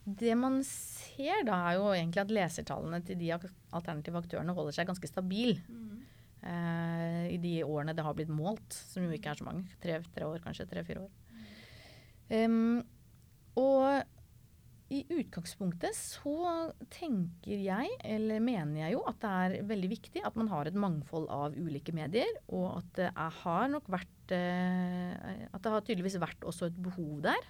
det 0.04 0.38
man 0.40 0.60
ser 0.68 1.44
da, 1.48 1.60
er 1.70 1.80
jo 1.80 1.90
egentlig 1.92 2.24
at 2.24 2.34
lesertallene 2.40 3.02
til 3.06 3.20
de 3.20 3.32
alternative 3.34 4.24
aktørene 4.24 4.56
holder 4.56 4.78
seg 4.78 4.90
ganske 4.90 5.10
stabil. 5.10 5.58
Mm. 5.68 5.92
Uh, 6.44 7.22
I 7.32 7.38
de 7.40 7.54
årene 7.64 7.94
det 7.96 8.04
har 8.04 8.16
blitt 8.16 8.32
målt, 8.32 8.74
som 8.92 9.06
jo 9.06 9.14
ikke 9.16 9.32
er 9.32 9.40
så 9.40 9.46
mange. 9.46 9.64
Tre, 9.80 10.02
tre 10.12 10.26
år, 10.28 10.42
kanskje. 10.44 10.68
Tre-fire 10.68 11.06
år. 11.06 11.12
Um, 12.28 12.82
og 13.60 14.04
i 14.92 15.00
utgangspunktet 15.08 15.96
så 15.96 16.34
tenker 16.92 17.60
jeg, 17.64 17.88
eller 18.04 18.42
mener 18.44 18.82
jeg 18.82 18.96
jo, 18.98 19.02
at 19.08 19.20
det 19.22 19.30
er 19.32 19.68
veldig 19.70 19.90
viktig 19.94 20.22
at 20.28 20.36
man 20.36 20.50
har 20.52 20.68
et 20.68 20.76
mangfold 20.76 21.24
av 21.32 21.56
ulike 21.56 21.94
medier. 21.96 22.28
Og 22.52 22.66
at 22.76 22.90
det 22.98 23.10
har 23.16 23.70
nok 23.72 23.88
vært 23.92 24.34
eh, 24.36 25.46
At 25.48 25.62
det 25.64 25.72
har 25.72 25.84
tydeligvis 25.84 26.20
vært 26.20 26.44
også 26.44 26.68
et 26.68 26.80
behov 26.84 27.22
der. 27.24 27.48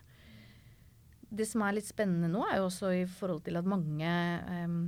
Det 1.35 1.47
som 1.51 1.65
er 1.67 1.75
litt 1.75 1.89
spennende 1.89 2.31
nå, 2.31 2.45
er 2.47 2.61
jo 2.61 2.69
også 2.69 2.93
i 3.01 3.07
forhold 3.11 3.43
til 3.47 3.59
at 3.59 3.71
mange 3.71 4.11
eh, 4.11 4.79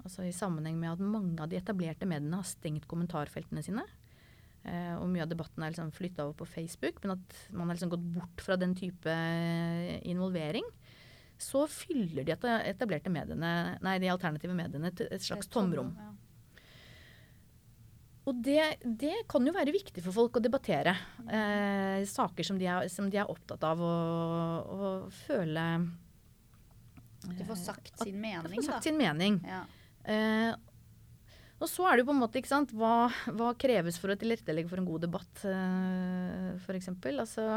Altså 0.00 0.24
i 0.24 0.32
sammenheng 0.32 0.78
med 0.80 0.94
at 0.94 1.02
mange 1.04 1.42
av 1.42 1.50
de 1.50 1.58
etablerte 1.58 2.06
mediene 2.08 2.38
har 2.38 2.46
stengt 2.48 2.86
kommentarfeltene 2.88 3.60
sine. 3.60 3.82
Eh, 4.64 4.94
og 4.94 5.10
mye 5.10 5.26
av 5.26 5.28
debatten 5.28 5.60
er 5.60 5.74
liksom 5.74 5.90
flytta 5.92 6.24
over 6.24 6.38
på 6.38 6.48
Facebook, 6.54 7.02
men 7.02 7.18
at 7.18 7.42
man 7.50 7.66
har 7.66 7.76
liksom 7.76 7.92
gått 7.92 8.06
bort 8.14 8.46
fra 8.46 8.56
den 8.56 8.72
type 8.78 9.16
involvering 10.08 10.64
så 11.40 11.64
fyller 11.70 12.26
de 12.26 12.34
etablerte 12.68 13.12
mediene, 13.12 13.52
nei, 13.80 13.98
de 14.02 14.10
alternative 14.12 14.56
mediene 14.56 14.92
til 14.96 15.08
et 15.12 15.24
slags 15.24 15.48
tomrom. 15.52 15.94
Og 18.28 18.36
det, 18.44 18.60
det, 18.84 19.14
kan 19.30 19.46
jo 19.46 19.54
være 19.56 19.72
viktig 19.74 20.02
for 20.04 20.14
folk 20.14 20.38
å 20.38 20.42
debattere. 20.44 20.92
Eh, 21.24 22.04
saker 22.06 22.46
som 22.46 22.58
de, 22.60 22.68
er, 22.68 22.90
som 22.92 23.08
de, 23.10 23.18
er, 23.18 23.30
opptatt 23.32 23.64
av 23.66 23.80
å, 23.82 23.94
å 24.60 24.90
føle 25.24 25.64
At 27.24 27.38
de 27.38 27.46
får 27.48 27.62
sagt 27.62 27.94
eh, 27.96 28.10
sin 28.10 28.20
mening, 28.20 28.60
får 28.60 28.68
sagt 28.68 28.90
sin 28.90 29.00
mening. 29.00 29.40
Ja. 29.48 29.64
Eh, 30.04 30.52
og 31.60 31.68
så 31.68 31.84
er 31.88 31.96
det 31.96 32.04
jo 32.04 32.10
på 32.10 32.14
en 32.16 32.22
måte, 32.22 32.40
ikke 32.40 32.52
sant, 32.52 32.70
hva, 32.76 33.10
hva 33.36 33.50
kreves 33.60 33.98
for 34.00 34.12
å 34.12 34.18
tilrettelegge 34.20 34.70
for 34.70 34.80
en 34.80 34.88
god 34.88 35.04
debatt, 35.04 35.42
eh, 35.48 36.52
f.eks. 36.60 36.92
Altså, 37.10 37.48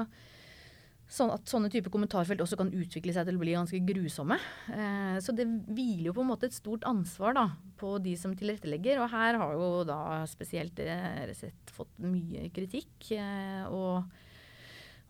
Sånn 1.14 1.30
at 1.30 1.46
sånne 1.46 1.70
type 1.70 1.92
kommentarfelt 1.94 2.42
også 2.42 2.58
kan 2.58 2.72
utvikle 2.74 3.14
seg 3.14 3.28
til 3.28 3.38
å 3.38 3.42
bli 3.44 3.54
ganske 3.54 3.80
grusomme. 3.86 4.40
Eh, 4.74 5.18
så 5.22 5.36
det 5.36 5.46
hviler 5.46 6.10
jo 6.10 6.16
på 6.18 6.24
en 6.24 6.32
måte 6.32 6.50
et 6.50 6.56
stort 6.56 6.88
ansvar 6.90 7.36
da, 7.38 7.44
på 7.78 8.00
de 8.02 8.16
som 8.18 8.34
tilrettelegger. 8.38 8.98
Og 9.04 9.12
her 9.14 9.38
har 9.38 9.54
jo 9.54 9.68
da 9.86 10.00
spesielt 10.30 10.82
eh, 10.82 11.26
Resett 11.30 11.74
fått 11.76 11.92
mye 12.02 12.48
kritikk. 12.56 13.12
Eh, 13.14 13.62
og, 13.70 14.10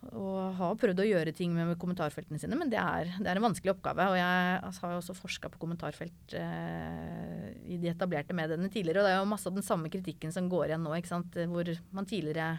og, 0.10 0.42
har 0.60 0.76
prøvd 0.82 1.06
å 1.06 1.08
gjøre 1.08 1.36
ting 1.38 1.56
med, 1.56 1.72
med 1.72 1.80
kommentarfeltene 1.80 2.42
sine, 2.42 2.60
men 2.60 2.74
det 2.74 2.82
er, 2.84 3.14
det 3.14 3.30
er, 3.30 3.40
en 3.40 3.48
vanskelig 3.48 3.72
oppgave. 3.78 4.10
Og 4.12 4.20
jeg 4.20 4.60
altså, 4.60 4.84
har 4.84 4.98
jo 4.98 5.02
også 5.06 5.18
forska 5.22 5.54
på 5.56 5.64
kommentarfelt 5.64 6.36
eh, 6.36 7.48
i 7.64 7.80
de 7.80 7.94
etablerte 7.94 8.36
mediene 8.36 8.68
tidligere. 8.68 9.06
Og 9.06 9.08
det 9.08 9.16
er 9.16 9.24
jo 9.24 9.32
masse 9.38 9.48
av 9.48 9.56
den 9.56 9.70
samme 9.72 9.94
kritikken 9.94 10.36
som 10.36 10.52
går 10.52 10.74
igjen 10.74 10.84
nå, 10.84 11.00
hvor 11.48 11.76
man 11.96 12.12
tidligere 12.12 12.52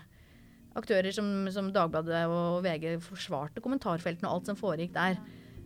aktører 0.79 1.15
som, 1.15 1.29
som, 1.55 1.71
Dagbladet 1.75 2.25
og 2.31 2.63
VG 2.65 2.99
forsvarte 3.05 3.63
kommentarfeltene 3.65 4.31
og 4.31 4.41
alt 4.41 4.53
som 4.53 4.59
foregikk 4.59 4.95
der. 4.97 5.19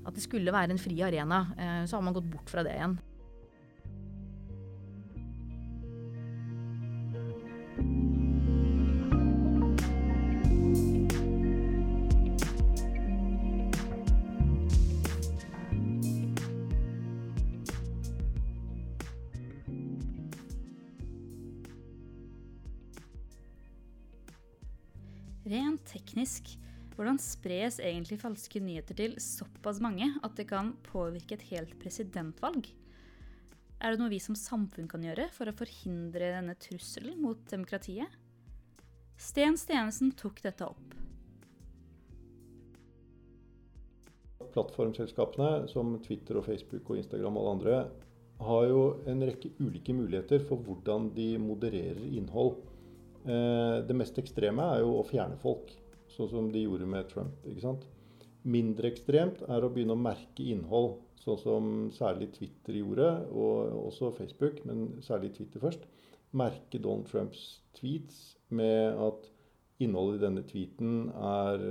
At 0.07 0.17
det 0.17 0.25
skulle 0.25 0.55
være 0.55 0.73
en 0.75 0.81
fri 0.81 0.97
arena. 1.05 1.45
Eh, 1.59 1.83
så 1.89 1.99
har 1.99 2.05
man 2.05 2.17
gått 2.17 2.31
bort 2.31 2.51
fra 2.53 2.65
det 2.65 2.77
igjen. 2.77 2.99
Teknisk, 26.19 26.57
hvordan 26.97 27.19
spres 27.23 27.79
egentlig 27.79 28.19
falske 28.19 28.59
nyheter 28.59 28.97
til 28.99 29.15
såpass 29.23 29.79
mange 29.81 30.09
at 30.25 30.35
det 30.35 30.49
kan 30.51 30.73
påvirke 30.83 31.37
et 31.37 31.47
helt 31.53 31.79
presidentvalg? 31.79 32.67
Er 33.79 33.95
det 33.95 34.01
noe 34.01 34.11
vi 34.11 34.19
som 34.19 34.35
samfunn 34.35 34.89
kan 34.91 35.05
gjøre 35.07 35.29
for 35.31 35.47
å 35.47 35.55
forhindre 35.55 36.33
denne 36.35 36.57
trusselen 36.59 37.21
mot 37.23 37.39
demokratiet? 37.51 38.11
Sten 39.19 39.55
Stenesen 39.59 40.11
tok 40.19 40.43
dette 40.43 40.67
opp. 40.67 40.97
Plattformselskapene 44.51 45.69
som 45.71 46.01
Twitter 46.03 46.41
og 46.41 46.49
Facebook 46.49 46.91
og 46.91 46.99
Instagram 46.99 47.39
og 47.39 47.45
alle 47.45 47.57
andre 47.59 47.81
har 48.43 48.67
jo 48.71 48.83
en 49.07 49.23
rekke 49.23 49.53
ulike 49.61 49.95
muligheter 49.95 50.43
for 50.47 50.59
hvordan 50.67 51.13
de 51.15 51.37
modererer 51.43 52.03
innhold. 52.11 52.57
Eh, 53.23 53.85
det 53.87 53.95
mest 53.99 54.19
ekstreme 54.19 54.67
er 54.75 54.83
jo 54.83 54.97
å 54.99 55.07
fjerne 55.07 55.39
folk, 55.39 55.71
sånn 56.15 56.31
som 56.33 56.51
de 56.53 56.65
gjorde 56.65 56.89
med 56.89 57.09
Trump. 57.13 57.47
ikke 57.47 57.65
sant? 57.65 57.87
Mindre 58.49 58.93
ekstremt 58.93 59.43
er 59.51 59.65
å 59.65 59.71
begynne 59.73 59.97
å 59.97 60.01
merke 60.01 60.45
innhold, 60.47 61.01
sånn 61.21 61.41
som 61.43 61.71
særlig 61.93 62.31
Twitter 62.37 62.79
gjorde, 62.79 63.09
og 63.35 63.75
også 63.89 64.13
Facebook, 64.17 64.63
men 64.69 65.03
særlig 65.05 65.35
Twitter 65.37 65.63
først. 65.63 65.89
Merke 66.39 66.81
Donald 66.81 67.09
Trumps 67.09 67.63
tweets 67.77 68.37
med 68.55 68.97
at 69.01 69.29
innholdet 69.83 70.21
i 70.21 70.25
denne 70.27 70.45
tweeten 70.49 70.95
er 71.15 71.65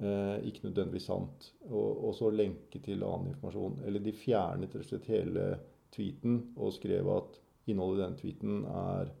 eh, 0.00 0.36
ikke 0.48 0.68
nødvendigvis 0.68 1.08
sant, 1.10 1.50
og, 1.68 1.90
og, 2.08 2.12
så 2.18 2.30
lenke 2.32 2.80
til 2.84 3.04
annen 3.06 3.32
informasjon. 3.34 3.80
Eller 3.86 4.04
de 4.04 4.14
fjernet 4.16 4.74
rett 4.74 4.86
og 4.86 4.90
slett 4.90 5.10
hele 5.12 5.48
tweeten 5.92 6.38
og 6.56 6.74
skrev 6.76 7.10
at 7.12 7.40
innholdet 7.70 8.00
i 8.00 8.04
denne 8.04 8.20
tweeten 8.20 8.64
er 8.68 9.12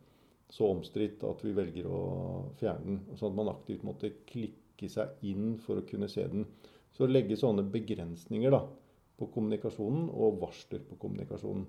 så 0.52 0.68
omstridt 0.68 1.22
at 1.24 1.40
vi 1.44 1.54
velger 1.56 1.88
å 1.88 2.00
fjerne 2.60 2.84
den. 2.84 3.00
Sånn 3.16 3.32
at 3.32 3.38
man 3.38 3.50
aktivt 3.54 3.84
måtte 3.88 4.12
klikke 4.28 4.90
seg 4.92 5.22
inn 5.24 5.54
for 5.62 5.80
å 5.80 5.86
kunne 5.88 6.10
se 6.12 6.26
den. 6.28 6.44
Så 6.92 7.08
legge 7.08 7.38
sånne 7.40 7.64
begrensninger 7.72 8.52
da, 8.52 8.66
på 9.16 9.30
kommunikasjonen 9.32 10.10
og 10.12 10.42
varsler 10.42 10.82
på 10.84 10.98
kommunikasjonen. 11.00 11.64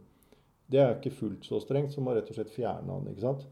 Det 0.68 0.82
er 0.82 0.98
ikke 0.98 1.14
fullt 1.16 1.48
så 1.48 1.62
strengt 1.64 1.94
som 1.96 2.08
å 2.08 2.16
rett 2.16 2.28
og 2.32 2.36
slett 2.36 2.52
fjerne 2.52 2.98
den. 2.98 3.14
ikke 3.14 3.24
sant? 3.24 3.46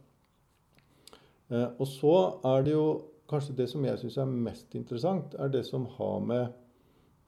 Eh, 1.51 1.69
og 1.77 1.87
så 1.87 2.15
er 2.51 2.65
det 2.67 2.75
jo 2.75 2.85
kanskje 3.31 3.55
det 3.55 3.69
som 3.71 3.85
jeg 3.87 4.01
syns 4.01 4.17
er 4.19 4.33
mest 4.47 4.75
interessant, 4.75 5.35
er 5.39 5.51
det 5.53 5.63
som 5.67 5.85
har 5.97 6.19
med 6.27 6.57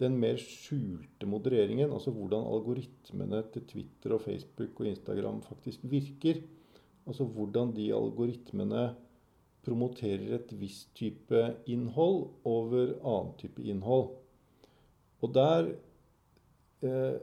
den 0.01 0.17
mer 0.19 0.39
skjulte 0.41 1.27
modereringen, 1.29 1.93
altså 1.93 2.11
hvordan 2.11 2.47
algoritmene 2.49 3.43
til 3.53 3.63
Twitter 3.69 4.15
og 4.15 4.23
Facebook 4.25 4.81
og 4.81 4.89
Instagram 4.89 5.39
faktisk 5.45 5.85
virker. 5.87 6.41
Altså 7.07 7.27
hvordan 7.27 7.73
de 7.75 7.89
algoritmene 7.95 8.93
promoterer 9.63 10.35
et 10.37 10.51
visst 10.59 10.91
type 10.97 11.39
innhold 11.71 12.27
over 12.47 12.95
annen 12.99 13.33
type 13.39 13.63
innhold. 13.63 14.11
Og 15.23 15.33
der 15.35 15.69
eh, 16.83 17.15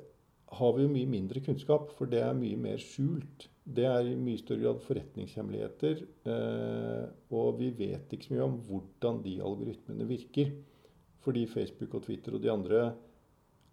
har 0.57 0.73
vi 0.77 0.85
jo 0.87 0.93
mye 0.93 1.09
mindre 1.11 1.43
kunnskap, 1.45 1.93
for 1.99 2.11
det 2.11 2.23
er 2.25 2.37
mye 2.37 2.59
mer 2.59 2.81
skjult. 2.83 3.49
Det 3.71 3.85
er 3.87 4.09
i 4.09 4.16
mye 4.19 4.40
større 4.40 4.64
grad 4.64 4.81
forretningshemmeligheter. 4.87 6.01
Eh, 6.33 7.05
og 7.37 7.61
vi 7.61 7.71
vet 7.77 8.16
ikke 8.16 8.31
så 8.31 8.35
mye 8.35 8.49
om 8.49 8.57
hvordan 8.66 9.21
de 9.27 9.37
algoritmene 9.45 10.09
virker. 10.09 10.55
Fordi 11.21 11.45
Facebook 11.47 11.95
og 11.95 12.07
Twitter 12.07 12.35
og 12.35 12.43
de 12.43 12.51
andre 12.53 12.87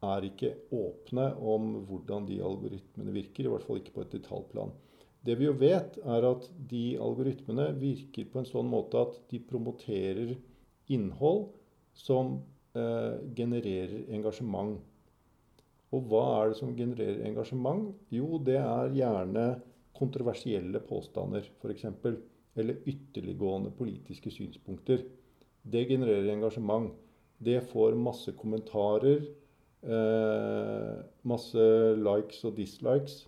er 0.04 0.28
ikke 0.28 0.52
åpne 0.76 1.32
om 1.40 1.72
hvordan 1.88 2.28
de 2.28 2.42
algoritmene 2.44 3.16
virker. 3.16 3.48
I 3.48 3.54
hvert 3.54 3.66
fall 3.66 3.80
ikke 3.82 3.96
på 3.96 4.04
et 4.04 4.18
detaljplan. 4.20 4.76
Det 5.28 5.36
vi 5.36 5.48
jo 5.50 5.56
vet, 5.60 5.98
er 6.08 6.24
at 6.24 6.46
de 6.70 6.84
algoritmene 7.04 7.74
virker 7.82 8.30
på 8.32 8.40
en 8.40 8.48
sånn 8.48 8.70
måte 8.72 9.02
at 9.02 9.18
de 9.32 9.42
promoterer 9.44 10.38
innhold 10.94 11.50
som 11.98 12.38
eh, 12.78 13.18
genererer 13.36 14.06
engasjement. 14.16 14.78
Og 15.92 16.08
hva 16.08 16.24
er 16.38 16.52
det 16.52 16.60
som 16.62 16.72
genererer 16.78 17.26
engasjement? 17.28 17.92
Jo, 18.14 18.40
det 18.40 18.60
er 18.62 18.96
gjerne 18.96 19.46
kontroversielle 19.98 20.80
påstander, 20.88 21.48
f.eks. 21.60 21.86
eller 22.58 22.82
ytterliggående 22.88 23.72
politiske 23.76 24.32
synspunkter. 24.32 25.04
Det 25.68 25.88
genererer 25.90 26.32
engasjement. 26.38 26.94
Det 27.38 27.60
får 27.70 28.00
masse 28.00 28.32
kommentarer, 28.40 29.26
eh, 29.84 30.94
masse 31.28 31.66
likes 32.00 32.46
og 32.48 32.56
dislikes. 32.58 33.26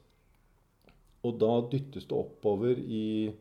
Og 1.28 1.40
da 1.42 1.52
dyttes 1.72 2.08
det 2.08 2.16
oppover 2.16 2.80
i 2.80 3.32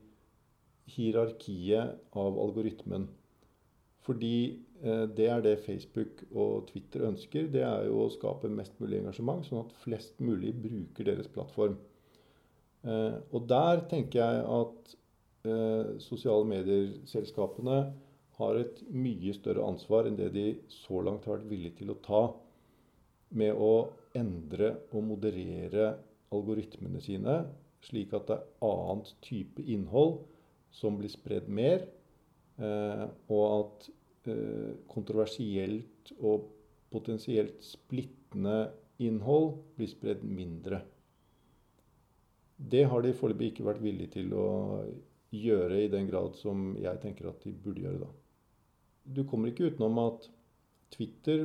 hierarkiet 0.89 2.17
av 2.19 2.41
algoritmen. 2.43 3.07
Fordi 4.07 4.35
eh, 4.83 5.05
det 5.15 5.29
er 5.29 5.45
det 5.45 5.59
Facebook 5.67 6.25
og 6.33 6.71
Twitter 6.71 7.05
ønsker. 7.11 7.51
Det 7.53 7.63
er 7.67 7.87
jo 7.91 8.07
å 8.07 8.13
skape 8.13 8.51
mest 8.51 8.79
mulig 8.81 9.03
engasjement, 9.03 9.45
sånn 9.47 9.67
at 9.67 9.77
flest 9.83 10.19
mulig 10.25 10.55
bruker 10.57 11.11
deres 11.11 11.31
plattform. 11.33 11.77
Eh, 12.89 13.19
og 13.35 13.47
der 13.51 13.85
tenker 13.91 14.23
jeg 14.23 14.43
at 14.59 14.97
eh, 15.49 15.95
sosiale 16.03 16.49
medier-selskapene 16.49 17.79
har 18.39 18.59
et 18.61 18.83
mye 18.95 19.35
større 19.35 19.67
ansvar 19.67 20.07
enn 20.09 20.19
det 20.19 20.31
de 20.35 20.49
så 20.71 21.03
langt 21.05 21.27
har 21.27 21.39
vært 21.39 21.51
villige 21.51 21.81
til 21.81 21.93
å 21.93 22.01
ta 22.05 22.23
med 23.39 23.59
å 23.61 23.73
endre 24.17 24.77
og 24.95 25.03
moderere 25.05 25.91
algoritmene 26.35 27.01
sine, 27.03 27.41
slik 27.87 28.13
at 28.17 28.29
det 28.29 28.39
er 28.39 28.67
annet 28.69 29.13
type 29.25 29.63
innhold 29.63 30.19
som 30.75 30.99
blir 30.99 31.13
spredd 31.13 31.49
mer, 31.49 31.87
eh, 32.59 33.07
og 33.31 33.45
at 33.49 33.89
eh, 34.33 34.77
kontroversielt 34.91 36.13
og 36.19 36.49
potensielt 36.93 37.63
splittende 37.65 38.71
innhold 39.03 39.59
blir 39.77 39.91
spredd 39.91 40.25
mindre. 40.27 40.83
Det 42.59 42.85
har 42.91 43.05
de 43.05 43.15
foreløpig 43.15 43.53
ikke 43.53 43.69
vært 43.69 43.83
villige 43.85 44.17
til 44.19 44.33
å 44.35 44.49
gjøre 45.31 45.85
i 45.85 45.91
den 45.93 46.09
grad 46.09 46.35
som 46.39 46.73
jeg 46.81 46.99
tenker 47.03 47.29
at 47.31 47.45
de 47.45 47.53
burde 47.53 47.85
gjøre 47.85 48.03
da. 48.03 48.09
Du 49.05 49.23
kommer 49.29 49.53
ikke 49.53 49.71
utenom 49.71 50.01
at 50.03 50.27
Twitter 50.93 51.45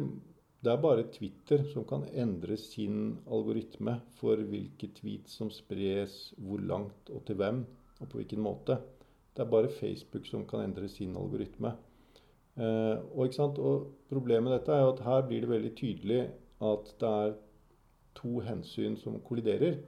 Det 0.64 0.72
er 0.72 0.80
bare 0.80 1.04
Twitter 1.12 1.66
som 1.74 1.84
kan 1.84 2.06
endre 2.16 2.56
sin 2.56 3.18
algoritme 3.28 3.98
for 4.16 4.40
hvilke 4.48 4.88
tweets 4.96 5.34
som 5.36 5.50
spres, 5.52 6.14
hvor 6.40 6.62
langt 6.64 7.10
og 7.12 7.26
til 7.28 7.36
hvem, 7.36 7.66
og 8.00 8.08
på 8.08 8.22
hvilken 8.22 8.40
måte. 8.46 8.78
Det 9.36 9.44
er 9.44 9.50
bare 9.52 9.72
Facebook 9.76 10.30
som 10.30 10.46
kan 10.48 10.64
endre 10.64 10.88
sin 10.88 11.18
algoritme. 11.20 11.74
Eh, 12.56 12.96
og, 13.12 13.34
og, 13.58 13.90
Problemet 14.08 14.48
med 14.48 14.54
dette 14.56 14.72
er 14.78 14.88
at 14.88 15.02
her 15.04 15.26
blir 15.28 15.44
det 15.44 15.50
veldig 15.52 15.74
tydelig 15.76 16.22
at 16.64 16.94
det 17.02 17.12
er 17.26 17.36
to 18.16 18.40
hensyn 18.46 18.96
som 19.02 19.20
kolliderer 19.26 19.82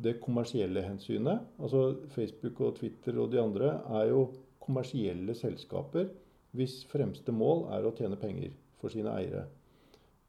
det 0.00 0.16
kommersielle 0.24 0.82
hensynet. 0.82 1.46
Altså 1.60 2.00
Facebook 2.16 2.60
og 2.60 2.80
Twitter 2.80 3.20
og 3.20 3.30
de 3.30 3.42
andre 3.42 3.76
er 4.00 4.10
jo 4.10 4.26
kommersielle 4.58 5.38
selskaper 5.38 6.10
hvis 6.56 6.80
fremste 6.90 7.30
mål 7.30 7.68
er 7.76 7.86
å 7.86 7.94
tjene 7.94 8.18
penger 8.18 8.56
for 8.80 8.90
sine 8.90 9.14
eiere. 9.14 9.46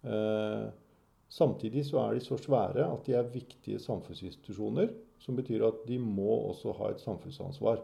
Eh, 0.04 0.68
samtidig 1.30 1.86
så 1.88 2.02
er 2.04 2.18
de 2.18 2.26
så 2.26 2.38
svære 2.42 2.86
at 2.88 3.06
de 3.06 3.16
er 3.18 3.32
viktige 3.34 3.80
samfunnsinstitusjoner. 3.80 4.94
Som 5.22 5.38
betyr 5.38 5.68
at 5.68 5.84
de 5.88 6.00
må 6.02 6.32
også 6.50 6.74
ha 6.80 6.90
et 6.92 7.02
samfunnsansvar 7.04 7.84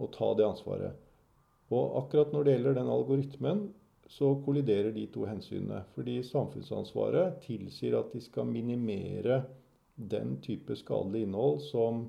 og 0.00 0.12
ta 0.12 0.32
det 0.36 0.44
ansvaret. 0.44 0.96
Og 1.70 1.96
akkurat 2.02 2.32
når 2.32 2.44
det 2.44 2.56
gjelder 2.56 2.76
den 2.76 2.90
algoritmen, 2.92 3.62
så 4.10 4.34
kolliderer 4.44 4.90
de 4.92 5.06
to 5.06 5.24
hensynene. 5.24 5.84
Fordi 5.94 6.18
samfunnsansvaret 6.26 7.40
tilsier 7.44 7.96
at 7.98 8.12
de 8.12 8.20
skal 8.20 8.48
minimere 8.48 9.44
den 10.10 10.38
type 10.42 10.76
skadelig 10.76 11.22
innhold 11.26 11.60
som 11.62 12.08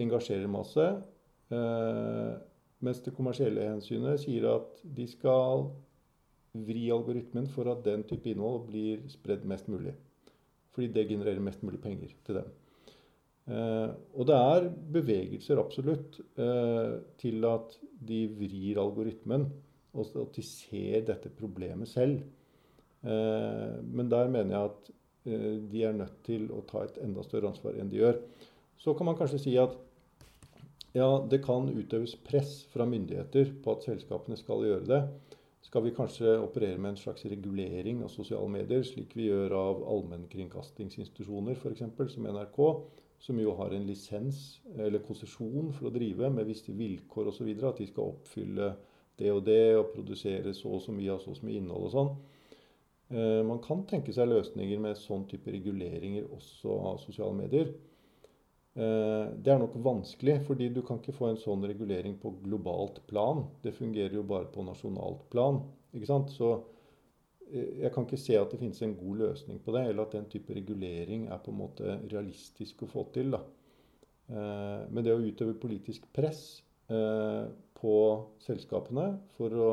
engasjerer 0.00 0.48
masse. 0.50 0.86
Eh, 1.52 2.32
mens 2.78 3.02
det 3.04 3.14
kommersielle 3.16 3.68
hensynet 3.68 4.20
sier 4.24 4.48
at 4.50 4.80
de 4.96 5.06
skal 5.08 5.68
vri 6.66 6.86
algoritmen 6.94 7.48
for 7.52 7.68
at 7.72 7.82
den 7.84 8.04
type 8.08 8.30
innhold 8.30 8.66
blir 8.70 9.04
spredd 9.12 9.44
mest 9.48 9.68
mulig. 9.72 9.94
Fordi 10.74 10.88
det 10.92 11.08
genererer 11.08 11.44
mest 11.44 11.62
mulig 11.66 11.80
penger 11.82 12.14
til 12.26 12.40
dem. 12.40 12.50
Eh, 13.46 13.90
og 14.16 14.26
det 14.28 14.36
er 14.36 14.70
bevegelser 14.96 15.60
absolutt 15.62 16.18
eh, 16.40 16.96
til 17.20 17.46
at 17.48 17.78
de 18.08 18.24
vrir 18.38 18.80
algoritmen, 18.82 19.46
og 19.96 20.18
at 20.20 20.36
de 20.36 20.44
ser 20.44 21.06
dette 21.08 21.32
problemet 21.32 21.88
selv. 21.88 22.20
Eh, 23.06 23.76
men 23.86 24.10
der 24.12 24.28
mener 24.32 24.56
jeg 24.56 24.72
at 24.72 24.94
Eh, 25.26 25.58
de 25.70 25.82
er 25.82 25.96
nødt 25.96 26.20
til 26.26 26.46
å 26.54 26.62
ta 26.68 26.84
et 26.86 27.00
enda 27.02 27.24
større 27.26 27.50
ansvar 27.50 27.78
enn 27.80 27.90
de 27.90 27.98
gjør. 27.98 28.20
Så 28.78 28.94
kan 28.94 29.08
man 29.08 29.18
kanskje 29.18 29.42
si 29.42 29.56
at 29.58 29.74
ja, 30.94 31.08
det 31.28 31.42
kan 31.44 31.66
utøves 31.68 32.14
press 32.24 32.60
fra 32.72 32.86
myndigheter 32.88 33.50
på 33.62 33.74
at 33.74 33.84
selskapene 33.84 34.38
skal 34.38 34.64
gjøre 34.64 34.86
det. 34.88 35.00
Skal 35.66 35.82
vi 35.82 35.90
kanskje 35.96 36.36
operere 36.38 36.78
med 36.78 36.92
en 36.92 36.98
slags 37.00 37.24
regulering 37.26 38.04
av 38.06 38.10
sosiale 38.12 38.46
medier, 38.52 38.84
slik 38.86 39.16
vi 39.18 39.24
gjør 39.26 39.54
av 39.58 39.80
allmennkringkastingsinstitusjoner 39.96 41.58
f.eks., 41.58 41.82
som 42.12 42.28
NRK, 42.30 42.60
som 43.18 43.40
jo 43.42 43.54
har 43.58 43.74
en 43.74 43.88
lisens 43.88 44.60
eller 44.76 45.02
konsesjon 45.02 45.72
for 45.74 45.88
å 45.88 45.94
drive 45.96 46.30
med 46.30 46.46
visse 46.46 46.70
vilkår 46.70 47.32
osv. 47.32 47.50
At 47.66 47.80
de 47.82 47.88
skal 47.90 48.12
oppfylle 48.12 48.70
det 49.18 49.32
og 49.32 49.42
det 49.48 49.74
og 49.74 49.90
produsere 49.96 50.54
så 50.54 50.76
og 50.76 50.84
så 50.84 50.94
mye 50.94 51.16
av 51.16 51.24
så 51.24 51.32
og 51.32 51.40
så 51.40 51.48
mye 51.48 51.58
innhold 51.58 51.88
og 51.88 51.94
sånn. 51.96 52.14
Eh, 53.16 53.42
man 53.50 53.58
kan 53.64 53.82
tenke 53.90 54.14
seg 54.14 54.30
løsninger 54.30 54.86
med 54.86 55.02
sånn 55.02 55.26
type 55.30 55.50
reguleringer 55.50 56.30
også 56.36 56.78
av 56.92 57.02
sosiale 57.02 57.34
medier. 57.42 57.74
Eh, 58.76 59.26
det 59.40 59.52
er 59.52 59.60
nok 59.60 59.76
vanskelig, 59.80 60.38
fordi 60.46 60.68
du 60.74 60.82
kan 60.84 61.00
ikke 61.00 61.16
få 61.16 61.30
en 61.30 61.40
sånn 61.40 61.64
regulering 61.68 62.18
på 62.20 62.34
globalt 62.44 63.00
plan. 63.08 63.46
Det 63.64 63.74
fungerer 63.76 64.18
jo 64.18 64.24
bare 64.28 64.50
på 64.52 64.64
nasjonalt 64.66 65.26
plan. 65.32 65.62
ikke 65.96 66.10
sant? 66.10 66.32
Så 66.34 66.52
eh, 67.48 67.82
jeg 67.82 67.92
kan 67.94 68.04
ikke 68.04 68.20
se 68.20 68.36
at 68.36 68.52
det 68.52 68.60
finnes 68.60 68.82
en 68.84 68.96
god 69.00 69.22
løsning 69.24 69.62
på 69.64 69.74
det, 69.76 69.86
eller 69.88 70.04
at 70.04 70.18
den 70.18 70.28
type 70.32 70.54
regulering 70.56 71.28
er 71.30 71.40
på 71.42 71.54
en 71.54 71.60
måte 71.62 71.98
realistisk 72.04 72.84
å 72.84 72.92
få 72.92 73.08
til. 73.16 73.32
da. 73.36 73.44
Men 74.26 75.04
det 75.06 75.12
å 75.14 75.22
utøve 75.22 75.52
politisk 75.54 76.08
press 76.10 76.40
på 76.90 77.92
selskapene 78.42 79.04
for 79.36 79.54
å 79.54 79.68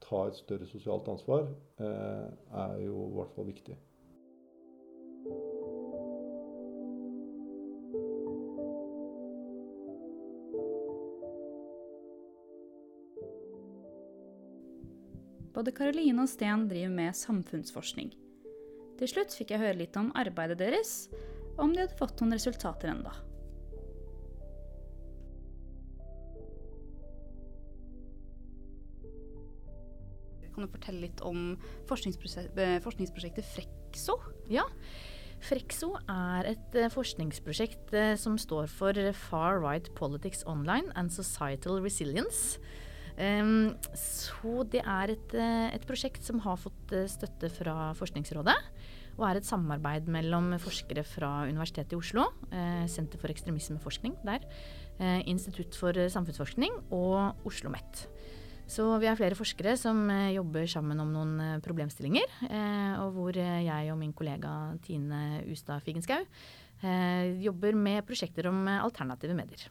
ta 0.00 0.24
et 0.28 0.38
større 0.38 0.66
sosialt 0.68 1.08
ansvar, 1.12 1.48
eh, 1.80 2.26
er 2.62 2.78
jo 2.84 3.08
i 3.08 3.14
hvert 3.16 3.34
fall 3.34 3.48
viktig. 3.48 3.76
Både 15.58 15.72
Karoline 15.74 16.22
og 16.22 16.28
Sten 16.30 16.68
driver 16.70 16.92
med 16.94 17.16
samfunnsforskning. 17.18 18.12
Til 19.00 19.10
slutt 19.10 19.32
fikk 19.34 19.50
jeg 19.50 19.58
høre 19.58 19.80
litt 19.80 19.96
om 19.98 20.12
arbeidet 20.14 20.60
deres, 20.60 21.08
og 21.56 21.64
om 21.64 21.72
de 21.74 21.82
hadde 21.82 21.98
fått 21.98 22.22
noen 22.22 22.36
resultater 22.36 22.92
enda. 22.92 23.10
Kan 30.54 30.62
du 30.66 30.70
fortelle 30.70 31.08
litt 31.08 31.26
om 31.26 31.52
eh, 31.56 32.78
forskningsprosjektet 32.86 33.46
Frekso? 33.50 34.20
Ja. 34.50 34.66
Frekso 35.42 35.96
er 36.06 36.52
et 36.54 36.78
eh, 36.78 36.90
forskningsprosjekt 36.90 37.94
eh, 37.98 38.14
som 38.18 38.38
står 38.38 38.70
for 38.70 38.94
Far 39.26 39.58
Right 39.62 39.90
Politics 39.98 40.46
Online 40.46 40.94
and 40.94 41.10
Societal 41.14 41.82
Resilience. 41.82 42.60
Um, 43.18 43.74
så 43.98 44.62
det 44.70 44.84
er 44.84 45.14
et, 45.14 45.34
et, 45.74 45.86
prosjekt 45.88 46.22
som 46.22 46.38
har 46.44 46.58
fått 46.60 46.94
støtte 47.10 47.50
fra 47.50 47.90
Forskningsrådet. 47.98 48.56
Og 49.18 49.24
er 49.26 49.40
et 49.40 49.48
samarbeid 49.48 50.06
mellom 50.14 50.52
forskere 50.62 51.02
fra 51.02 51.42
Universitetet 51.48 51.96
i 51.96 51.98
Oslo, 51.98 52.28
eh, 52.54 52.84
Senter 52.86 53.18
for 53.18 53.32
ekstremismeforskning 53.32 54.14
der, 54.22 54.44
eh, 55.02 55.24
Institutt 55.26 55.74
for 55.74 55.90
samfunnsforskning 55.90 56.70
og 56.94 57.34
Oslo 57.42 57.58
OsloMet. 57.68 58.06
Så 58.68 58.84
vi 59.00 59.08
er 59.08 59.16
flere 59.16 59.36
forskere 59.36 59.72
som 59.80 60.10
eh, 60.12 60.34
jobber 60.36 60.66
sammen 60.68 61.00
om 61.00 61.12
noen 61.12 61.38
eh, 61.40 61.60
problemstillinger. 61.64 62.34
Eh, 62.50 62.94
og 63.00 63.14
hvor 63.16 63.38
jeg 63.38 63.92
og 63.92 63.98
min 64.00 64.12
kollega 64.12 64.74
Tine 64.84 65.42
Ustad 65.48 65.84
Figenschou 65.86 66.24
jobber 67.42 67.74
med 67.74 68.04
prosjekter 68.06 68.46
om 68.46 68.60
alternative 68.70 69.34
medier. 69.34 69.64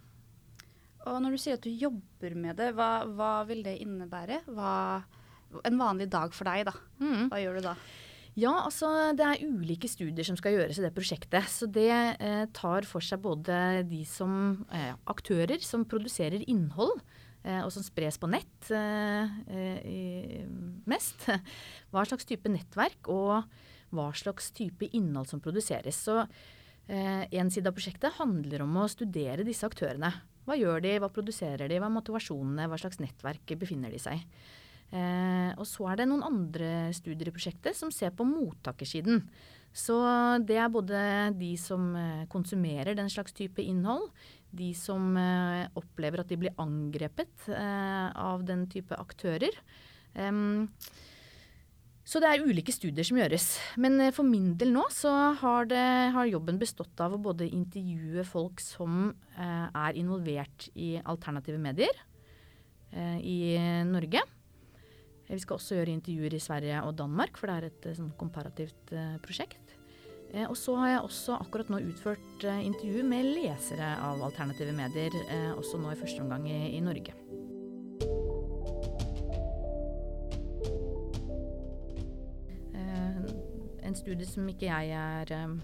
Og 1.12 1.22
når 1.24 1.36
du 1.36 1.42
sier 1.42 1.60
at 1.60 1.66
du 1.66 1.72
jobber 1.72 2.36
med 2.38 2.60
det, 2.60 2.72
hva, 2.78 3.06
hva 3.08 3.32
vil 3.50 3.64
det 3.66 3.78
innebære? 3.84 4.42
Hva, 4.54 4.74
en 5.64 5.80
vanlig 5.80 6.10
dag 6.14 6.36
for 6.36 6.50
deg, 6.50 6.68
da. 6.70 6.76
Mm. 7.02 7.30
Hva 7.32 7.42
gjør 7.44 7.60
du 7.60 7.68
da? 7.70 7.78
Ja, 8.38 8.52
altså 8.68 8.92
det 9.18 9.26
er 9.26 9.46
ulike 9.50 9.90
studier 9.90 10.28
som 10.28 10.38
skal 10.38 10.54
gjøres 10.54 10.78
i 10.78 10.84
det 10.86 10.94
prosjektet. 10.94 11.48
Så 11.50 11.66
det 11.74 11.90
eh, 11.90 12.44
tar 12.54 12.86
for 12.86 13.02
seg 13.02 13.24
både 13.24 13.86
de 13.90 14.04
som 14.06 14.60
eh, 14.70 14.94
aktører 15.10 15.64
som 15.66 15.88
produserer 15.90 16.46
innhold, 16.46 17.00
Eh, 17.48 17.64
og 17.64 17.72
som 17.74 17.86
spres 17.86 18.18
på 18.20 18.30
nett 18.30 18.72
eh, 18.76 20.44
mest. 20.90 21.28
Hva 21.92 22.06
slags 22.08 22.28
type 22.28 22.52
nettverk 22.52 23.12
og 23.14 23.48
hva 23.96 24.10
slags 24.12 24.50
type 24.52 24.90
innhold 24.98 25.30
som 25.30 25.40
produseres. 25.40 26.02
Så 26.10 26.18
eh, 26.20 27.24
en 27.24 27.52
side 27.54 27.70
av 27.70 27.78
prosjektet 27.78 28.18
handler 28.18 28.66
om 28.66 28.74
å 28.82 28.90
studere 28.92 29.48
disse 29.48 29.64
aktørene. 29.68 30.12
Hva 30.48 30.56
gjør 30.56 30.84
de, 30.86 30.96
hva 31.04 31.12
produserer 31.12 31.68
de, 31.68 31.82
hva 31.82 31.90
er 31.90 31.98
motivasjonene, 31.98 32.70
hva 32.72 32.80
slags 32.80 33.02
nettverk 33.04 33.54
befinner 33.60 33.92
de 33.92 34.00
seg 34.02 34.22
i. 34.22 34.42
Eh, 34.96 35.52
og 35.60 35.66
så 35.68 35.90
er 35.92 36.00
det 36.00 36.08
noen 36.08 36.24
andre 36.24 36.72
studier 36.96 37.28
i 37.28 37.36
prosjektet 37.36 37.76
som 37.76 37.92
ser 37.92 38.14
på 38.16 38.24
mottakersiden. 38.28 39.26
Så 39.78 39.98
det 40.48 40.58
er 40.58 40.72
både 40.74 41.00
de 41.38 41.52
som 41.60 41.92
eh, 42.00 42.24
konsumerer 42.32 42.96
den 42.98 43.12
slags 43.14 43.36
type 43.36 43.62
innhold, 43.62 44.08
de 44.58 44.72
som 44.78 45.12
eh, 45.20 45.68
opplever 45.78 46.24
at 46.24 46.32
de 46.32 46.40
blir 46.40 46.56
angrepet 46.62 47.50
eh, 47.52 48.08
av 48.16 48.46
den 48.48 48.66
type 48.72 48.96
aktører. 48.98 49.54
Um, 50.18 50.70
så 52.08 52.22
det 52.24 52.30
er 52.32 52.46
ulike 52.48 52.72
studier 52.72 53.04
som 53.04 53.20
gjøres. 53.20 53.50
Men 53.84 54.00
eh, 54.00 54.14
for 54.16 54.28
min 54.28 54.54
del 54.60 54.72
nå 54.72 54.86
så 54.94 55.12
har, 55.42 55.68
det, 55.68 55.84
har 56.16 56.30
jobben 56.32 56.60
bestått 56.62 57.04
av 57.04 57.18
å 57.18 57.22
både 57.22 57.50
intervjue 57.52 58.24
folk 58.28 58.64
som 58.64 59.10
eh, 59.36 59.68
er 59.68 60.00
involvert 60.00 60.70
i 60.80 60.96
alternative 61.04 61.60
medier 61.60 62.00
eh, 62.96 63.20
i 63.20 63.40
Norge. 63.90 64.24
Eh, 65.28 65.36
vi 65.36 65.42
skal 65.44 65.60
også 65.60 65.80
gjøre 65.80 65.96
intervjuer 65.98 66.38
i 66.38 66.44
Sverige 66.44 66.84
og 66.88 66.96
Danmark, 67.00 67.40
for 67.40 67.52
det 67.52 67.58
er 67.58 67.68
et 67.70 67.90
sånn 68.00 68.14
komparativt 68.20 68.96
eh, 68.96 69.18
prosjekt. 69.24 69.76
Eh, 70.32 70.48
og 70.48 70.56
så 70.60 70.78
har 70.80 70.94
jeg 70.94 71.04
også 71.10 71.42
akkurat 71.42 71.72
nå 71.72 71.82
utført 71.90 72.48
intervju 72.48 73.04
med 73.08 73.34
lesere 73.36 73.94
av 74.04 74.24
alternative 74.28 74.76
medier, 74.76 75.20
også 75.58 75.80
nå 75.82 75.92
i 75.92 76.00
første 76.00 76.24
omgang 76.24 76.48
i, 76.48 76.78
i 76.78 76.84
Norge. 76.84 77.16
En 83.88 83.98
studie 83.98 84.28
som 84.28 84.48
ikke 84.52 84.70
jeg 84.70 84.92
er 84.94 85.34
uh, 85.48 85.56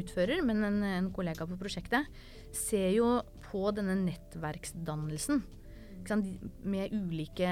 utfører, 0.00 0.42
men 0.46 0.64
en, 0.66 0.82
en, 0.86 1.08
kollega 1.14 1.46
på 1.46 1.58
prosjektet, 1.60 2.08
ser 2.54 2.90
jo 2.96 3.20
på 3.46 3.70
denne 3.76 3.96
nettverksdannelsen. 4.02 5.42
Med 6.64 6.94
ulike, 6.96 7.48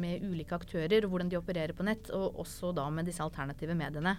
med 0.00 0.24
ulike, 0.24 0.56
aktører 0.56 1.04
og 1.04 1.12
hvordan 1.12 1.30
de 1.30 1.38
opererer 1.38 1.76
på 1.76 1.84
nett, 1.86 2.08
og 2.16 2.40
også 2.42 2.72
da 2.74 2.88
med 2.90 3.06
disse 3.06 3.22
alternative 3.22 3.76
mediene. 3.78 4.16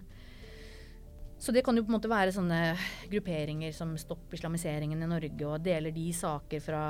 Så 1.39 1.53
det 1.55 1.63
kan 1.63 1.77
jo 1.77 1.85
på 1.85 1.87
en 1.87 1.95
måte 1.95 2.11
være 2.11 2.33
sånne 2.35 2.59
grupperinger 3.07 3.71
som 3.71 3.93
Stopp 3.99 4.33
islamiseringen 4.35 4.99
i 4.99 5.07
Norge 5.07 5.45
og 5.47 5.63
deler 5.63 5.93
de 5.95 6.09
saker 6.11 6.59
fra, 6.59 6.83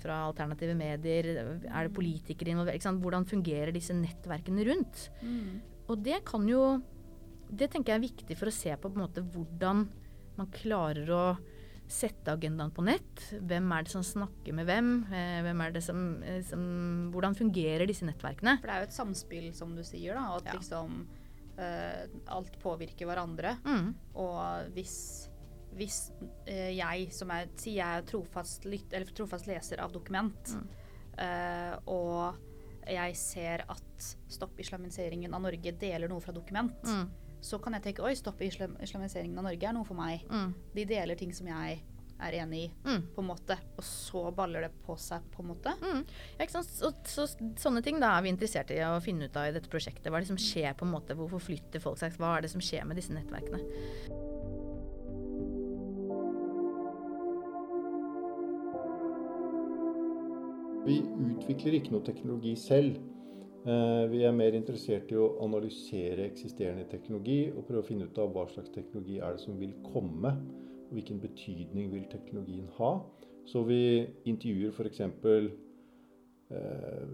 fra 0.00 0.22
alternative 0.30 0.72
medier. 0.78 1.28
Er 1.68 1.84
det 1.84 1.96
politikere 1.96 2.54
involvert? 2.54 2.88
Hvordan 3.04 3.28
fungerer 3.28 3.74
disse 3.76 3.92
nettverkene 3.96 4.64
rundt? 4.70 5.10
Mm. 5.20 5.60
Og 5.92 6.00
det 6.08 6.22
kan 6.26 6.48
jo 6.48 6.62
det 7.48 7.70
tenker 7.72 7.94
jeg 7.94 8.00
er 8.00 8.06
viktig 8.08 8.38
for 8.38 8.50
å 8.50 8.54
se 8.54 8.72
på, 8.76 8.90
på 8.90 9.00
måte, 9.00 9.24
hvordan 9.34 9.86
man 10.36 10.48
klarer 10.54 11.12
å 11.14 11.26
sette 11.86 12.32
agendaen 12.32 12.72
på 12.74 12.82
nett. 12.86 13.22
Hvem 13.30 13.70
er 13.72 13.86
det 13.86 13.92
som 13.92 14.02
snakker 14.04 14.56
med 14.56 14.66
hvem? 14.68 14.90
Eh, 15.06 15.38
hvem 15.46 15.60
er 15.62 15.76
det 15.76 15.82
som, 15.86 16.00
eh, 16.22 16.40
som, 16.46 16.64
hvordan 17.14 17.36
fungerer 17.38 17.86
disse 17.86 18.06
nettverkene? 18.08 18.58
For 18.60 18.70
det 18.70 18.74
er 18.74 18.82
jo 18.82 18.88
et 18.88 18.96
samspill, 18.96 19.46
som 19.54 19.76
du 19.76 19.84
sier. 19.86 20.18
da, 20.18 20.24
At 20.40 20.50
ja. 20.50 20.56
liksom 20.58 21.04
uh, 21.60 22.02
alt 22.34 22.58
påvirker 22.62 23.06
hverandre. 23.06 23.54
Mm. 23.64 23.92
Og 24.18 24.72
hvis, 24.74 24.96
hvis 25.78 26.00
uh, 26.18 26.72
jeg 26.74 27.06
som 27.14 27.30
er, 27.36 27.46
sier 27.54 27.78
jeg 27.78 28.00
er 28.02 28.10
trofast, 28.10 28.66
trofast 29.14 29.46
leser 29.46 29.84
av 29.84 29.94
dokument, 29.94 30.56
mm. 30.58 30.66
uh, 31.22 31.78
og 31.86 32.42
jeg 32.86 33.14
ser 33.18 33.64
at 33.66 33.82
Stopp 34.28 34.58
islamiseringen 34.60 35.32
av 35.34 35.40
Norge 35.46 35.72
deler 35.80 36.10
noe 36.10 36.22
fra 36.22 36.34
dokument, 36.34 36.82
mm 36.84 37.25
så 37.46 37.60
kan 37.62 37.76
jeg 37.76 37.84
tenke 37.84 38.06
oi, 38.06 38.14
stopp 38.18 38.40
islam 38.42 38.74
islamiseringen 38.82 39.38
av 39.38 39.46
Norge 39.46 39.68
er 39.68 39.76
noe 39.76 39.86
for 39.86 39.98
meg. 39.98 40.24
Mm. 40.30 40.50
De 40.74 40.86
deler 40.88 41.18
ting 41.18 41.34
som 41.36 41.46
jeg 41.50 41.78
er 42.16 42.36
enig 42.40 42.62
i, 42.64 42.68
mm. 42.86 43.02
på 43.14 43.22
en 43.22 43.28
måte. 43.28 43.56
Og 43.76 43.84
så 43.84 44.22
baller 44.34 44.66
det 44.66 44.70
på 44.86 44.96
seg, 45.00 45.24
på 45.34 45.44
en 45.44 45.50
måte. 45.52 45.74
Mm. 45.82 46.02
Ja, 46.40 46.48
så, 46.50 46.62
så, 46.64 46.92
så, 47.04 47.26
sånne 47.60 47.82
ting 47.84 48.00
da 48.02 48.14
er 48.16 48.24
vi 48.24 48.32
interessert 48.32 48.72
i 48.74 48.80
å 48.86 48.96
finne 49.04 49.28
ut 49.28 49.36
av 49.36 49.50
i 49.50 49.56
dette 49.56 49.70
prosjektet. 49.72 50.08
Hva 50.10 50.20
er 50.20 50.26
det 50.26 50.32
som 50.32 50.40
skjer 50.40 50.76
på 50.78 50.88
en 50.88 50.94
måte? 50.96 51.16
Hvorfor 51.18 51.44
flytter 51.50 51.82
folk 51.84 52.00
seg? 52.00 52.16
Hva 52.20 52.36
er 52.38 52.46
det 52.46 52.54
som 52.54 52.64
skjer 52.64 52.88
med 52.88 52.98
disse 52.98 53.14
nettverkene? 53.14 53.60
Vi 60.86 61.00
utvikler 61.02 61.80
ikke 61.80 61.96
noe 61.96 62.06
teknologi 62.06 62.54
selv. 62.62 62.98
Eh, 63.66 64.04
vi 64.12 64.20
er 64.22 64.34
mer 64.34 64.54
interessert 64.54 65.10
i 65.10 65.16
å 65.18 65.32
analysere 65.42 66.28
eksisterende 66.28 66.84
teknologi 66.86 67.48
og 67.50 67.64
prøve 67.66 67.82
å 67.82 67.86
finne 67.88 68.06
ut 68.06 68.18
av 68.22 68.30
hva 68.34 68.44
slags 68.52 68.70
teknologi 68.70 69.16
er 69.18 69.34
det 69.34 69.42
som 69.42 69.56
vil 69.58 69.72
komme, 69.88 70.30
og 70.86 70.92
hvilken 70.94 71.18
betydning 71.18 71.88
vil 71.90 72.04
teknologien 72.12 72.68
ha. 72.76 72.92
Så 73.46 73.64
vi 73.66 73.80
intervjuer 74.30 74.70
f.eks. 74.70 75.02
Eh, 76.46 77.08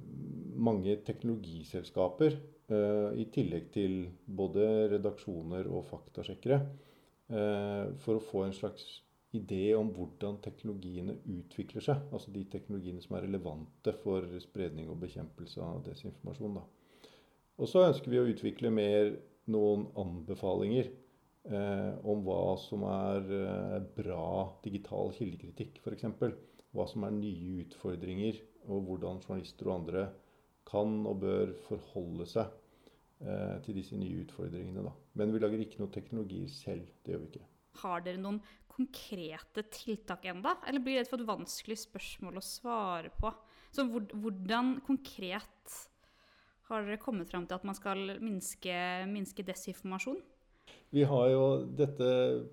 mange 0.61 0.99
teknologiselskaper, 1.07 2.37
eh, 2.69 3.09
i 3.17 3.25
tillegg 3.33 3.71
til 3.73 3.97
både 4.29 4.91
redaksjoner 4.93 5.73
og 5.73 5.87
faktasjekkere, 5.89 6.61
eh, 7.33 7.87
for 8.05 8.19
å 8.19 8.27
få 8.29 8.45
en 8.45 8.53
slags 8.53 9.01
idé 9.37 9.73
om 9.77 9.91
hvordan 9.97 10.39
teknologiene 10.45 11.17
utvikler 11.25 11.85
seg. 11.85 12.07
Altså 12.13 12.33
de 12.35 12.45
teknologiene 12.53 13.03
som 13.05 13.17
er 13.17 13.27
relevante 13.27 13.95
for 14.03 14.29
spredning 14.45 14.91
og 14.93 15.01
bekjempelse 15.03 15.63
av 15.65 15.83
desinformasjon. 15.87 16.59
Da. 16.61 16.65
Og 17.61 17.71
så 17.71 17.87
ønsker 17.89 18.13
vi 18.13 18.21
å 18.21 18.27
utvikle 18.29 18.73
mer 18.75 19.15
noen 19.53 19.87
anbefalinger 19.99 20.89
eh, 21.49 21.93
om 22.09 22.25
hva 22.27 22.57
som 22.61 22.85
er 22.89 23.29
eh, 23.39 23.79
bra 23.97 24.27
digital 24.65 25.13
kildekritikk, 25.17 25.81
f.eks. 25.83 26.09
Hva 26.73 26.89
som 26.89 27.05
er 27.05 27.17
nye 27.17 27.63
utfordringer, 27.67 28.39
og 28.71 28.87
hvordan 28.89 29.21
journalister 29.25 29.69
og 29.69 29.81
andre 29.81 30.07
kan 30.69 31.01
og 31.09 31.19
bør 31.25 31.53
forholde 31.67 32.29
seg 32.31 32.53
eh, 33.25 33.57
til 33.65 33.81
disse 33.81 33.99
nye 33.99 34.23
utfordringene. 34.25 34.87
Da. 34.87 34.95
Men 35.19 35.35
vi 35.35 35.43
lager 35.43 35.65
ikke 35.65 35.83
noen 35.83 35.95
teknologier 35.95 36.53
selv. 36.53 36.87
Det 37.03 37.17
gjør 37.17 37.25
vi 37.27 37.33
ikke. 37.35 37.52
Har 37.81 38.03
dere 38.05 38.21
noen 38.21 38.41
konkrete 38.73 39.65
tiltak 39.73 40.27
enda? 40.29 40.57
Eller 40.69 40.83
blir 40.83 40.99
det 40.99 41.07
et 41.07 41.13
for 41.13 41.25
vanskelig 41.29 41.79
spørsmål 41.87 42.41
å 42.41 42.45
svare 42.45 43.13
på? 43.17 43.33
Så 43.73 43.87
hvordan 43.89 44.77
konkret 44.85 45.79
har 46.69 46.85
dere 46.85 47.01
kommet 47.01 47.31
fram 47.31 47.47
til 47.49 47.57
at 47.57 47.65
man 47.69 47.77
skal 47.77 48.17
minske, 48.21 48.75
minske 49.09 49.45
desinformasjon? 49.47 50.21
Vi 50.93 51.05
har 51.09 51.31
jo, 51.33 51.47
Dette 51.77 52.09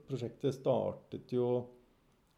prosjektet 0.07 0.55
startet 0.55 1.31
jo 1.35 1.49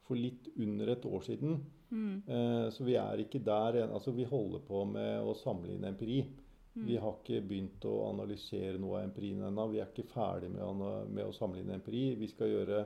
for 0.08 0.18
litt 0.18 0.50
under 0.58 0.96
et 0.96 1.06
år 1.06 1.26
siden. 1.26 1.60
Mm. 1.92 2.22
Eh, 2.26 2.68
så 2.74 2.86
vi 2.88 2.96
er 3.00 3.20
ikke 3.20 3.42
der 3.44 3.82
altså 3.84 4.14
Vi 4.16 4.24
holder 4.24 4.62
på 4.64 4.86
med 4.88 5.28
å 5.28 5.36
samle 5.38 5.76
inn 5.76 5.86
empiri. 5.88 6.24
Mm. 6.74 6.86
Vi 6.88 6.98
har 7.04 7.18
ikke 7.18 7.42
begynt 7.44 7.86
å 7.88 7.96
analysere 8.08 8.80
noe 8.80 9.00
av 9.00 9.10
empirien 9.10 9.44
ennå. 9.44 9.68
Vi 9.74 9.82
er 9.84 9.90
ikke 9.92 10.08
ferdig 10.14 10.52
med, 10.54 10.84
med, 11.12 11.24
å 11.26 11.36
samle 11.36 11.60
inn 11.60 11.74
empiri. 11.76 12.06
Vi 12.20 12.30
skal 12.32 12.54
gjøre, 12.54 12.86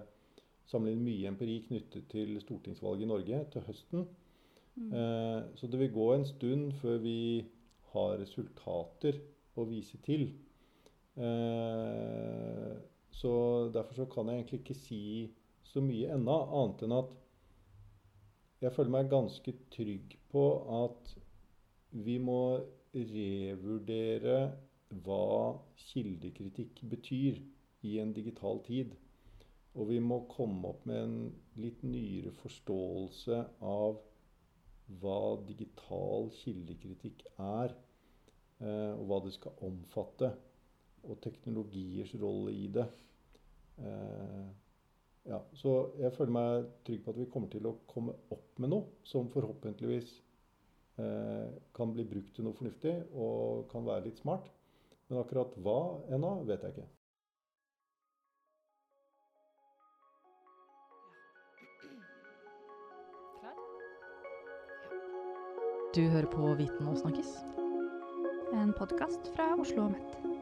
inn 0.76 1.04
mye 1.06 1.30
empiri 1.30 1.60
knyttet 1.68 2.08
til 2.10 2.34
stortingsvalget 2.42 3.06
i 3.06 3.12
Norge 3.12 3.42
til 3.54 3.68
høsten. 3.68 4.08
Mm. 4.76 4.90
Eh, 4.90 5.42
så 5.60 5.70
det 5.70 5.80
vil 5.84 5.94
gå 5.94 6.08
en 6.16 6.26
stund 6.28 6.74
før 6.82 6.98
vi 7.04 7.20
har 7.94 8.18
resultater 8.20 9.22
å 9.56 9.68
vise 9.70 10.02
til. 10.04 10.32
Eh, 11.16 12.72
så 13.16 13.36
derfor 13.72 14.02
så 14.02 14.08
kan 14.12 14.28
jeg 14.32 14.42
egentlig 14.42 14.64
ikke 14.64 14.80
si 14.80 15.04
så 15.70 15.84
mye 15.84 16.10
ennå, 16.16 16.40
annet 16.58 16.84
enn 16.86 16.98
at 16.98 17.14
jeg 18.64 18.74
føler 18.74 18.94
meg 18.98 19.12
ganske 19.12 19.54
trygg 19.74 20.16
på 20.32 20.44
at 20.82 21.14
vi 22.06 22.18
må 22.20 22.40
revurdere 22.96 24.38
hva 25.06 25.56
kildekritikk 25.90 26.82
betyr 26.90 27.40
i 27.86 27.98
en 28.02 28.14
digital 28.16 28.62
tid. 28.66 28.94
Og 29.76 29.90
vi 29.90 30.00
må 30.00 30.22
komme 30.32 30.72
opp 30.72 30.86
med 30.88 31.02
en 31.04 31.16
litt 31.60 31.82
nyere 31.84 32.32
forståelse 32.40 33.42
av 33.68 33.98
hva 35.02 35.20
digital 35.48 36.30
kildekritikk 36.38 37.26
er, 37.42 37.74
eh, 38.62 38.94
og 38.96 39.08
hva 39.10 39.22
det 39.26 39.34
skal 39.36 39.66
omfatte. 39.68 40.32
Og 41.06 41.20
teknologiers 41.22 42.16
rolle 42.22 42.54
i 42.54 42.68
det. 42.74 42.86
Eh, 43.78 44.46
ja, 45.26 45.42
så 45.58 45.74
jeg 46.00 46.14
føler 46.14 46.38
meg 46.38 46.70
trygg 46.86 47.04
på 47.04 47.12
at 47.12 47.20
vi 47.20 47.30
kommer 47.34 47.52
til 47.52 47.68
å 47.68 47.78
komme 47.90 48.14
opp 48.32 48.62
med 48.62 48.72
noe 48.72 49.06
som 49.10 49.30
forhåpentligvis 49.34 50.14
kan 50.96 51.92
bli 51.92 52.06
brukt 52.08 52.36
til 52.36 52.46
noe 52.48 52.56
fornuftig 52.56 52.94
og 53.12 53.66
kan 53.72 53.88
være 53.88 54.08
litt 54.08 54.22
smart. 54.22 54.48
Men 55.10 55.22
akkurat 55.22 55.58
hva 55.62 55.80
ennå, 56.16 56.38
vet 56.48 56.64
jeg 56.64 56.78
ikke. 56.78 56.92
Du 65.96 66.02
hører 66.12 66.26
på 66.28 66.54
Viten 66.60 66.88
og 66.92 66.98
snakkes. 67.00 67.30
En 68.54 68.74
podkast 68.76 69.30
fra 69.36 69.54
Oslo 69.56 69.86
og 69.86 69.94
Met. 69.94 70.35